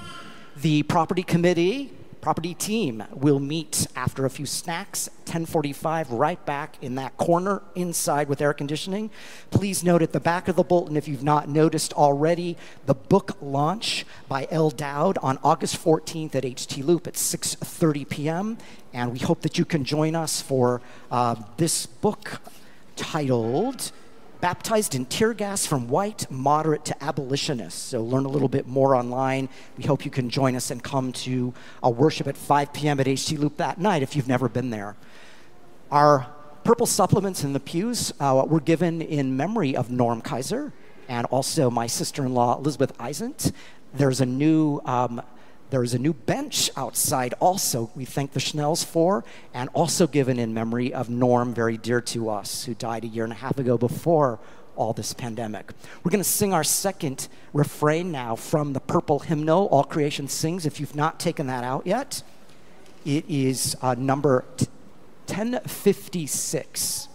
The 0.57 0.83
property 0.83 1.23
committee 1.23 1.93
property 2.19 2.53
team 2.53 3.01
will 3.13 3.39
meet 3.39 3.87
after 3.95 4.25
a 4.25 4.29
few 4.29 4.45
snacks 4.45 5.07
1045 5.19 6.11
right 6.11 6.45
back 6.45 6.75
in 6.81 6.95
that 6.95 7.15
corner 7.15 7.61
inside 7.75 8.27
with 8.27 8.41
air 8.41 8.53
conditioning 8.53 9.09
please 9.51 9.85
note 9.85 10.01
at 10.01 10.11
the 10.11 10.19
back 10.19 10.49
of 10.49 10.57
the 10.57 10.63
bulletin 10.63 10.97
if 10.97 11.07
you've 11.07 11.23
not 11.23 11.47
noticed 11.47 11.93
already 11.93 12.57
the 12.87 12.93
book 12.93 13.37
launch 13.41 14.05
by 14.27 14.45
Elle 14.51 14.71
Dowd 14.71 15.17
on 15.19 15.39
august 15.45 15.81
14th 15.81 16.35
at 16.35 16.43
ht 16.43 16.83
loop 16.83 17.07
at 17.07 17.13
6.30 17.13 18.09
p.m 18.09 18.57
and 18.91 19.13
we 19.13 19.19
hope 19.19 19.39
that 19.43 19.57
you 19.57 19.63
can 19.63 19.85
join 19.85 20.13
us 20.13 20.41
for 20.41 20.81
uh, 21.09 21.35
this 21.55 21.85
book 21.85 22.41
titled 22.97 23.93
baptized 24.41 24.95
in 24.95 25.05
tear 25.05 25.33
gas 25.33 25.65
from 25.65 25.87
white, 25.87 26.29
moderate 26.31 26.85
to 26.85 27.03
abolitionist. 27.03 27.89
So 27.89 28.03
learn 28.03 28.25
a 28.25 28.29
little 28.29 28.47
bit 28.47 28.67
more 28.67 28.95
online. 28.95 29.49
We 29.77 29.83
hope 29.83 30.05
you 30.05 30.11
can 30.11 30.29
join 30.29 30.55
us 30.55 30.71
and 30.71 30.83
come 30.83 31.11
to 31.13 31.53
a 31.83 31.89
worship 31.89 32.27
at 32.27 32.37
5 32.37 32.73
p.m. 32.73 32.99
at 32.99 33.05
HT 33.05 33.37
Loop 33.37 33.57
that 33.57 33.79
night 33.79 34.01
if 34.01 34.15
you've 34.15 34.27
never 34.27 34.47
been 34.47 34.69
there. 34.69 34.95
Our 35.91 36.27
purple 36.63 36.85
supplements 36.85 37.43
in 37.43 37.53
the 37.53 37.59
pews 37.59 38.13
uh, 38.19 38.45
were 38.47 38.59
given 38.59 39.01
in 39.01 39.35
memory 39.35 39.75
of 39.75 39.89
Norm 39.89 40.21
Kaiser 40.21 40.71
and 41.07 41.25
also 41.27 41.69
my 41.69 41.87
sister-in-law 41.87 42.59
Elizabeth 42.59 42.93
Eisent. 42.99 43.51
There's 43.93 44.21
a 44.21 44.25
new 44.25 44.79
um, 44.85 45.21
there 45.69 45.83
is 45.83 45.93
a 45.93 45.99
new 45.99 46.13
bench 46.13 46.71
outside, 46.75 47.33
also, 47.39 47.91
we 47.95 48.05
thank 48.05 48.33
the 48.33 48.39
Schnells 48.39 48.83
for, 48.83 49.23
and 49.53 49.69
also 49.73 50.07
given 50.07 50.39
in 50.39 50.53
memory 50.53 50.93
of 50.93 51.09
Norm, 51.09 51.53
very 51.53 51.77
dear 51.77 52.01
to 52.01 52.29
us, 52.29 52.63
who 52.65 52.73
died 52.73 53.03
a 53.03 53.07
year 53.07 53.23
and 53.23 53.33
a 53.33 53.37
half 53.37 53.59
ago 53.59 53.77
before 53.77 54.39
all 54.75 54.93
this 54.93 55.13
pandemic. 55.13 55.73
We're 56.03 56.11
going 56.11 56.23
to 56.23 56.29
sing 56.29 56.53
our 56.53 56.63
second 56.63 57.27
refrain 57.53 58.11
now 58.11 58.35
from 58.35 58.73
the 58.73 58.79
purple 58.79 59.19
hymnal, 59.19 59.67
All 59.67 59.83
Creation 59.83 60.27
Sings. 60.27 60.65
If 60.65 60.79
you've 60.79 60.95
not 60.95 61.19
taken 61.19 61.47
that 61.47 61.63
out 61.63 61.85
yet, 61.85 62.23
it 63.05 63.25
is 63.27 63.75
uh, 63.81 63.95
number 63.95 64.45
1056. 65.27 67.08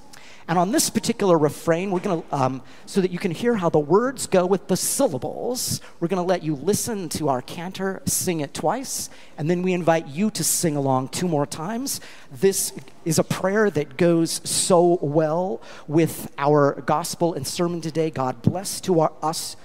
And 0.47 0.59
on 0.59 0.73
this 0.73 0.91
particular 0.91 1.39
refrain, 1.39 1.91
we're 1.91 2.01
going 2.01 2.23
to, 2.23 2.35
um, 2.37 2.63
so 2.85 3.01
that 3.01 3.11
you 3.11 3.19
can 3.19 3.31
hear 3.31 3.55
how 3.55 3.71
the 3.71 3.79
words 3.79 4.27
go 4.27 4.45
with 4.45 4.69
the 4.69 4.77
syllables, 4.77 5.81
we're 6.01 6.09
going 6.09 6.23
to 6.23 6.29
let 6.29 6.43
you 6.43 6.55
listen 6.55 7.09
to 7.11 7.31
our 7.31 7.41
cantor 7.41 8.03
sing 8.05 8.41
it 8.41 8.53
twice, 8.53 9.09
and 9.39 9.49
then 9.49 9.63
we 9.63 9.73
invite 9.73 10.07
you 10.07 10.31
to 10.33 10.45
sing 10.45 10.77
along 10.77 11.09
two 11.09 11.29
more 11.29 11.47
times. 11.47 12.01
This 12.31 12.75
is 13.07 13.19
a 13.19 13.25
prayer 13.25 13.71
that 13.71 13.97
goes 13.97 14.43
so 14.49 14.99
well 15.01 15.63
with 15.89 16.31
our 16.37 16.83
gospel 16.83 17.33
and 17.33 17.47
sermon 17.47 17.81
today. 17.81 18.11
God 18.11 18.43
bless 18.43 18.83
to 18.83 19.01
our, 19.01 19.13
us, 19.23 19.57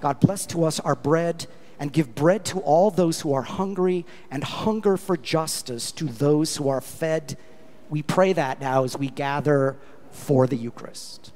God 0.00 0.20
bless 0.20 0.46
to 0.46 0.64
us 0.64 0.78
our 0.80 0.94
bread, 0.94 1.46
and 1.80 1.92
give 1.92 2.14
bread 2.14 2.44
to 2.44 2.60
all 2.60 2.90
those 2.92 3.22
who 3.22 3.32
are 3.32 3.42
hungry, 3.42 4.06
and 4.30 4.44
hunger 4.44 4.96
for 4.96 5.16
justice 5.16 5.90
to 5.92 6.04
those 6.04 6.56
who 6.56 6.68
are 6.68 6.80
fed. 6.80 7.36
We 7.90 8.02
pray 8.02 8.34
that 8.34 8.60
now 8.60 8.84
as 8.84 8.96
we 8.96 9.08
gather 9.08 9.76
for 10.10 10.46
the 10.46 10.56
Eucharist. 10.56 11.32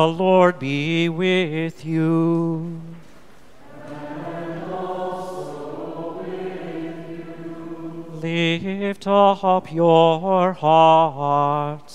The 0.00 0.06
Lord 0.06 0.58
be 0.58 1.10
with 1.10 1.84
you. 1.84 2.80
Lift 8.22 9.06
up 9.06 9.70
your 9.70 10.54
hearts. 10.54 11.90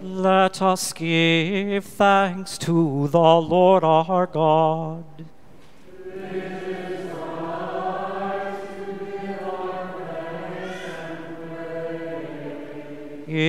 Let 0.00 0.62
us 0.62 0.92
give 0.92 1.84
thanks 1.84 2.56
to 2.58 3.08
the 3.08 3.18
Lord 3.18 3.82
our 3.82 4.26
God. 4.26 5.15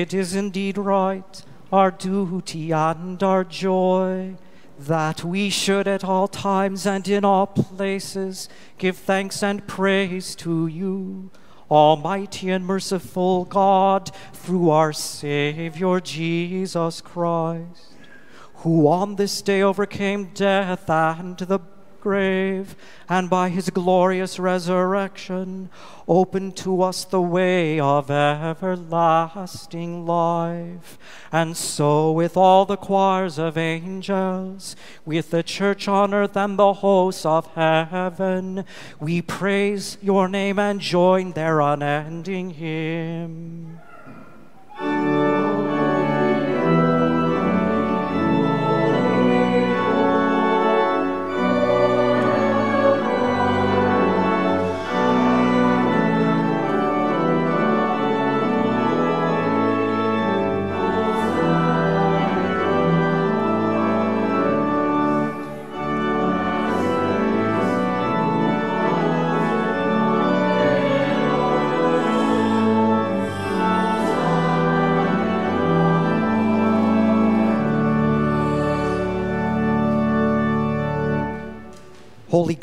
It 0.08 0.14
is 0.14 0.36
indeed 0.36 0.78
right, 0.78 1.44
our 1.70 1.92
duty 1.92 2.72
and 2.72 3.22
our 3.22 3.44
joy, 3.44 4.38
that 4.80 5.22
we 5.26 5.50
should 5.50 5.86
at 5.86 6.06
all 6.06 6.30
times 6.30 6.88
and 6.88 7.06
in 7.10 7.26
all 7.26 7.46
places 7.46 8.48
give 8.78 8.96
thanks 8.96 9.44
and 9.44 9.68
praise 9.68 10.34
to 10.36 10.68
you, 10.68 11.30
Almighty 11.70 12.50
and 12.50 12.66
merciful 12.66 13.44
God, 13.44 14.12
through 14.32 14.70
our 14.70 14.94
Savior 14.94 16.00
Jesus 16.00 17.02
Christ, 17.02 17.92
who 18.64 18.88
on 18.88 19.18
this 19.18 19.42
day 19.42 19.62
overcame 19.62 20.32
death 20.34 20.90
and 20.90 21.38
the 21.38 21.60
grave, 22.08 22.74
and 23.10 23.30
by 23.30 23.50
his 23.50 23.70
glorious 23.70 24.40
resurrection 24.40 25.70
opened 26.08 26.56
to 26.56 26.82
us 26.82 27.04
the 27.04 27.20
way 27.20 27.82
of 27.82 28.10
everlasting 28.10 30.06
life. 30.06 30.98
And 31.34 31.58
so, 31.58 32.14
with 32.14 32.38
all 32.38 32.64
the 32.66 32.78
choirs 32.78 33.38
of 33.38 33.58
angels, 33.58 34.78
with 35.06 35.32
the 35.32 35.44
church 35.44 35.90
on 35.90 36.14
earth 36.14 36.38
and 36.38 36.58
the 36.58 36.76
hosts 36.76 37.26
of 37.26 37.48
heaven, 37.56 38.64
we 39.02 39.22
praise 39.22 39.98
your 40.02 40.30
name 40.30 40.60
and 40.60 40.80
join 40.80 41.34
their 41.34 41.60
unending 41.60 42.52
hymn. 42.52 43.82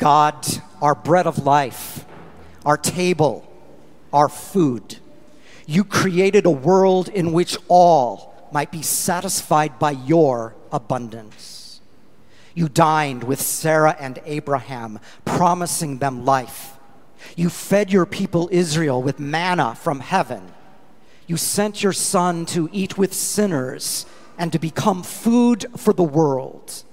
God, 0.05 0.45
our 0.83 0.93
bread 0.93 1.25
of 1.25 1.47
life, 1.47 2.05
our 2.63 2.77
table, 2.77 3.43
our 4.13 4.29
food. 4.29 4.99
You 5.65 5.83
created 5.83 6.45
a 6.45 6.51
world 6.51 7.09
in 7.09 7.31
which 7.31 7.57
all 7.67 8.47
might 8.51 8.71
be 8.71 8.83
satisfied 8.83 9.79
by 9.79 9.89
your 9.89 10.53
abundance. 10.71 11.81
You 12.53 12.69
dined 12.69 13.23
with 13.23 13.41
Sarah 13.41 13.97
and 13.99 14.19
Abraham, 14.25 14.99
promising 15.25 15.97
them 15.97 16.23
life. 16.23 16.73
You 17.35 17.49
fed 17.49 17.91
your 17.91 18.05
people 18.05 18.47
Israel 18.51 19.01
with 19.01 19.19
manna 19.19 19.73
from 19.73 20.01
heaven. 20.01 20.53
You 21.25 21.35
sent 21.35 21.81
your 21.81 21.93
son 21.93 22.45
to 22.53 22.69
eat 22.71 22.95
with 22.95 23.11
sinners 23.11 24.05
and 24.37 24.51
to 24.51 24.59
become 24.59 25.01
food 25.01 25.65
for 25.75 25.93
the 25.93 26.03
world. 26.03 26.83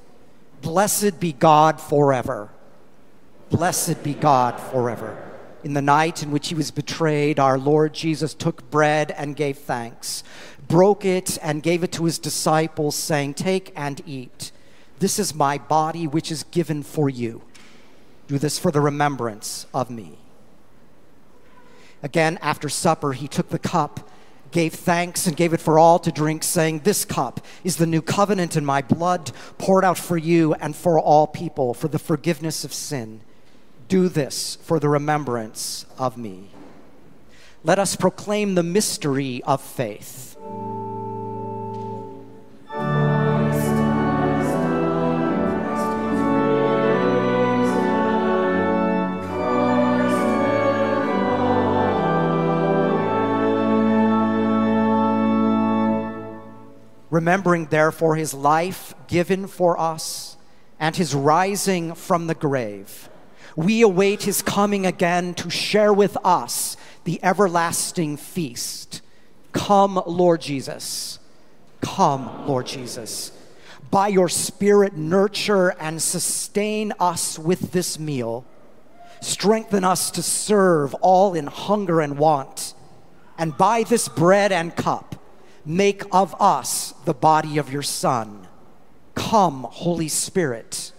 Blessed 0.63 1.21
be 1.21 1.35
God 1.35 1.79
forever. 1.79 2.49
Blessed 3.53 4.03
be 4.03 4.15
God 4.15 4.59
forever. 4.59 5.15
In 5.63 5.75
the 5.75 5.83
night 5.83 6.23
in 6.23 6.31
which 6.31 6.49
he 6.49 6.55
was 6.55 6.71
betrayed, 6.71 7.39
our 7.39 7.59
Lord 7.59 7.93
Jesus 7.93 8.33
took 8.33 8.69
bread 8.71 9.11
and 9.11 9.37
gave 9.37 9.59
thanks, 9.59 10.25
broke 10.69 11.05
it 11.05 11.39
and 11.43 11.63
gave 11.63 11.85
it 11.85 11.93
to 11.93 12.07
his 12.07 12.19
disciples, 12.19 12.97
saying, 12.97 13.35
Take 13.35 13.71
and 13.77 14.01
eat. 14.07 14.53
This 15.01 15.19
is 15.19 15.35
my 15.35 15.59
body, 15.59 16.07
which 16.07 16.33
is 16.33 16.45
given 16.45 16.83
for 16.83 17.11
you. 17.11 17.43
Do 18.27 18.39
this 18.39 18.59
for 18.59 18.71
the 18.71 18.81
remembrance 18.81 19.67
of 19.75 19.91
me. 19.91 20.17
Again, 22.03 22.39
after 22.41 22.71
supper, 22.71 23.13
he 23.13 23.29
took 23.29 23.51
the 23.51 23.59
cup, 23.59 24.09
gave 24.51 24.73
thanks, 24.73 25.27
and 25.27 25.37
gave 25.37 25.53
it 25.53 25.61
for 25.61 25.79
all 25.79 25.99
to 25.99 26.11
drink, 26.11 26.43
saying, 26.43 26.81
This 26.81 27.05
cup 27.05 27.45
is 27.65 27.77
the 27.77 27.87
new 27.87 28.01
covenant 28.01 28.57
in 28.57 28.65
my 28.65 28.81
blood, 28.81 29.31
poured 29.59 29.85
out 29.85 29.99
for 29.99 30.17
you 30.17 30.55
and 30.55 30.75
for 30.75 30.99
all 30.99 31.27
people 31.27 31.75
for 31.75 31.89
the 31.89 31.99
forgiveness 31.99 32.65
of 32.65 32.73
sin. 32.73 33.21
Do 33.93 34.09
this 34.09 34.57
for 34.63 34.81
the 34.81 34.89
remembrance 34.89 35.85
of 35.99 36.17
me. 36.17 36.49
Let 37.63 37.79
us 37.79 37.95
proclaim 37.95 38.55
the 38.55 38.63
mystery 38.63 39.43
of 39.45 39.61
faith. 39.61 40.35
Remembering, 57.11 57.67
therefore, 57.67 58.17
his 58.17 58.33
life 58.33 58.95
given 59.07 59.47
for 59.47 59.79
us 59.79 60.39
and 60.81 60.97
his 60.97 61.15
rising 61.15 61.95
from 61.95 62.27
the 62.27 62.35
grave 62.35 63.11
we 63.57 63.83
await 63.83 64.23
his 64.23 64.43
coming 64.43 64.87
again 64.87 65.35
to 65.35 65.51
share 65.51 65.93
with 65.93 66.17
us 66.25 66.77
the 67.05 67.21
everlasting 67.23 68.17
feast. 68.17 69.03
Come, 69.53 70.03
Lord 70.07 70.41
Jesus. 70.41 71.19
Come, 71.81 72.47
Lord 72.47 72.67
Jesus. 72.67 73.33
By 73.91 74.09
your 74.09 74.29
Spirit, 74.29 74.97
nurture 74.97 75.71
and 75.79 76.01
sustain 76.01 76.93
us 76.99 77.39
with 77.39 77.73
this 77.73 77.99
meal. 77.99 78.45
Strengthen 79.21 79.85
us 79.85 80.11
to 80.13 80.23
serve 80.23 80.95
all 80.95 81.35
in 81.35 81.47
hunger 81.47 82.01
and 82.01 82.19
want. 82.19 82.75
And 83.37 83.57
by 83.57 83.83
this 83.83 84.09
bread 84.09 84.53
and 84.53 84.75
cup, 84.75 85.17
make 85.67 86.03
of 86.13 86.35
us 86.41 86.95
the 87.05 87.15
body 87.15 87.59
of 87.59 87.73
your 87.73 87.83
Son. 87.83 88.49
Come, 89.15 89.65
Holy 89.65 90.09
Spirit. 90.09 90.93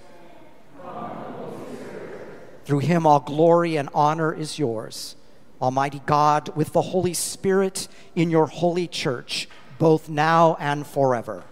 Through 2.66 2.80
him, 2.80 3.05
all 3.05 3.20
glory 3.20 3.76
and 3.76 3.89
honor 3.93 4.34
is 4.34 4.57
yours. 4.57 5.16
Almighty 5.61 6.01
God, 6.05 6.55
with 6.55 6.74
the 6.74 6.82
Holy 6.82 7.14
Spirit 7.14 7.88
in 8.16 8.30
your 8.30 8.47
holy 8.47 8.88
church, 8.88 9.47
both 9.80 10.09
now 10.09 10.55
and 10.59 10.86
forever. 10.86 11.43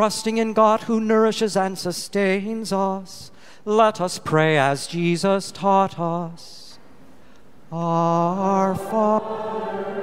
Trusting 0.00 0.38
in 0.38 0.54
God 0.54 0.80
who 0.84 0.98
nourishes 0.98 1.58
and 1.58 1.78
sustains 1.78 2.72
us, 2.72 3.30
let 3.66 4.00
us 4.00 4.18
pray 4.18 4.56
as 4.56 4.86
Jesus 4.86 5.52
taught 5.52 6.00
us. 6.00 6.78
Our 7.70 8.74
Father. 8.74 9.99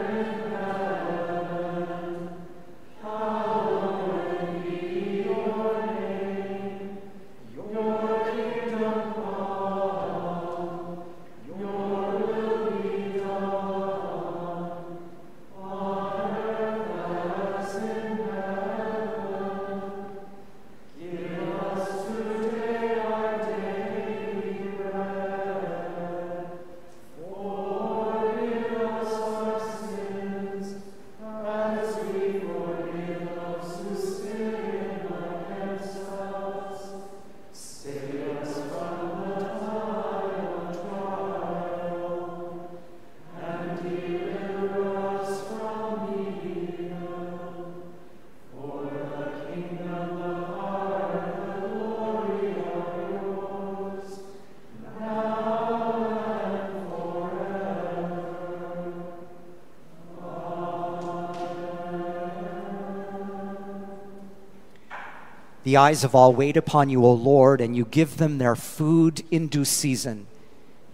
The 65.77 65.83
eyes 65.83 66.03
of 66.03 66.15
all 66.15 66.33
wait 66.33 66.57
upon 66.57 66.89
you, 66.89 67.05
O 67.05 67.13
Lord, 67.13 67.61
and 67.61 67.75
you 67.75 67.85
give 67.85 68.17
them 68.17 68.39
their 68.39 68.55
food 68.55 69.21
in 69.29 69.47
due 69.47 69.63
season. 69.63 70.25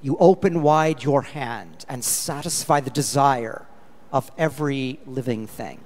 You 0.01 0.17
open 0.19 0.61
wide 0.61 1.03
your 1.03 1.21
hand 1.21 1.85
and 1.87 2.03
satisfy 2.03 2.81
the 2.81 2.89
desire 2.89 3.65
of 4.11 4.29
every 4.37 4.99
living 5.05 5.47
thing. 5.47 5.79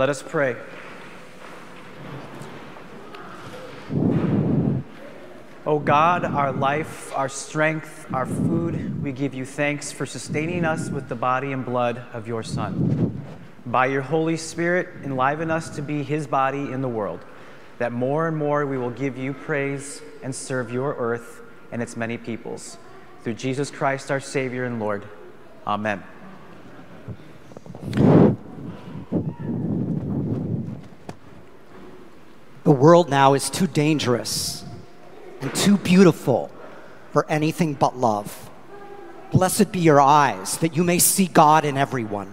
Let 0.00 0.08
us 0.08 0.22
pray. 0.22 0.56
O 5.66 5.78
God, 5.78 6.24
our 6.24 6.52
life, 6.52 7.14
our 7.14 7.28
strength, 7.28 8.06
our 8.10 8.24
food, 8.24 9.02
we 9.02 9.12
give 9.12 9.34
you 9.34 9.44
thanks 9.44 9.92
for 9.92 10.06
sustaining 10.06 10.64
us 10.64 10.88
with 10.88 11.10
the 11.10 11.14
body 11.14 11.52
and 11.52 11.66
blood 11.66 12.02
of 12.14 12.26
your 12.26 12.42
Son. 12.42 13.22
By 13.66 13.88
your 13.88 14.00
Holy 14.00 14.38
Spirit, 14.38 14.88
enliven 15.04 15.50
us 15.50 15.68
to 15.76 15.82
be 15.82 16.02
his 16.02 16.26
body 16.26 16.72
in 16.72 16.80
the 16.80 16.88
world, 16.88 17.22
that 17.76 17.92
more 17.92 18.26
and 18.26 18.38
more 18.38 18.64
we 18.64 18.78
will 18.78 18.88
give 18.88 19.18
you 19.18 19.34
praise 19.34 20.00
and 20.22 20.34
serve 20.34 20.72
your 20.72 20.94
earth 20.94 21.42
and 21.72 21.82
its 21.82 21.94
many 21.94 22.16
peoples. 22.16 22.78
Through 23.22 23.34
Jesus 23.34 23.70
Christ, 23.70 24.10
our 24.10 24.20
Savior 24.20 24.64
and 24.64 24.80
Lord. 24.80 25.06
Amen. 25.66 26.02
World 32.80 33.10
now 33.10 33.34
is 33.34 33.50
too 33.50 33.66
dangerous 33.66 34.64
and 35.42 35.54
too 35.54 35.76
beautiful 35.76 36.50
for 37.12 37.30
anything 37.30 37.74
but 37.74 37.94
love. 37.94 38.50
Blessed 39.30 39.70
be 39.70 39.80
your 39.80 40.00
eyes 40.00 40.56
that 40.58 40.74
you 40.74 40.82
may 40.82 40.98
see 40.98 41.26
God 41.26 41.66
in 41.66 41.76
everyone. 41.76 42.32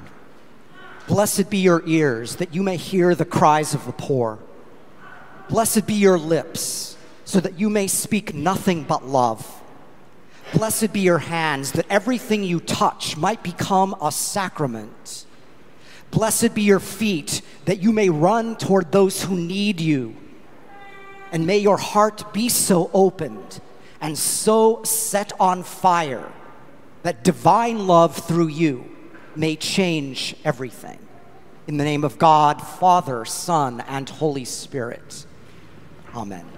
Blessed 1.05 1.49
be 1.49 1.57
your 1.57 1.83
ears 1.85 2.37
that 2.37 2.55
you 2.55 2.63
may 2.63 2.77
hear 2.77 3.13
the 3.13 3.25
cries 3.25 3.73
of 3.73 3.85
the 3.85 3.91
poor. 3.91 4.39
Blessed 5.49 5.85
be 5.85 5.95
your 5.95 6.17
lips 6.17 6.95
so 7.25 7.41
that 7.41 7.59
you 7.59 7.69
may 7.69 7.87
speak 7.87 8.33
nothing 8.33 8.83
but 8.83 9.05
love. 9.05 9.61
Blessed 10.53 10.93
be 10.93 11.01
your 11.01 11.19
hands 11.19 11.73
that 11.73 11.85
everything 11.89 12.45
you 12.45 12.61
touch 12.61 13.17
might 13.17 13.43
become 13.43 13.93
a 14.01 14.13
sacrament. 14.13 15.25
Blessed 16.09 16.55
be 16.55 16.61
your 16.61 16.79
feet 16.79 17.41
that 17.65 17.83
you 17.83 17.91
may 17.91 18.09
run 18.09 18.55
toward 18.55 18.93
those 18.93 19.23
who 19.23 19.35
need 19.35 19.81
you. 19.81 20.15
And 21.31 21.45
may 21.45 21.57
your 21.57 21.77
heart 21.77 22.33
be 22.33 22.49
so 22.49 22.89
opened 22.93 23.59
and 23.99 24.17
so 24.17 24.83
set 24.83 25.33
on 25.39 25.63
fire 25.63 26.31
that 27.03 27.23
divine 27.23 27.87
love 27.87 28.15
through 28.17 28.47
you 28.47 28.85
may 29.35 29.55
change 29.55 30.35
everything. 30.43 30.99
In 31.67 31.77
the 31.77 31.83
name 31.83 32.03
of 32.03 32.17
God, 32.17 32.61
Father, 32.61 33.25
Son, 33.25 33.81
and 33.81 34.07
Holy 34.09 34.45
Spirit. 34.45 35.25
Amen. 36.15 36.56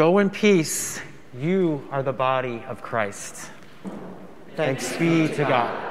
Go 0.00 0.16
in 0.16 0.30
peace. 0.30 0.98
You 1.38 1.86
are 1.90 2.02
the 2.02 2.14
body 2.14 2.64
of 2.66 2.80
Christ. 2.80 3.50
Thanks 4.56 4.96
be 4.96 5.28
to 5.28 5.44
God. 5.44 5.89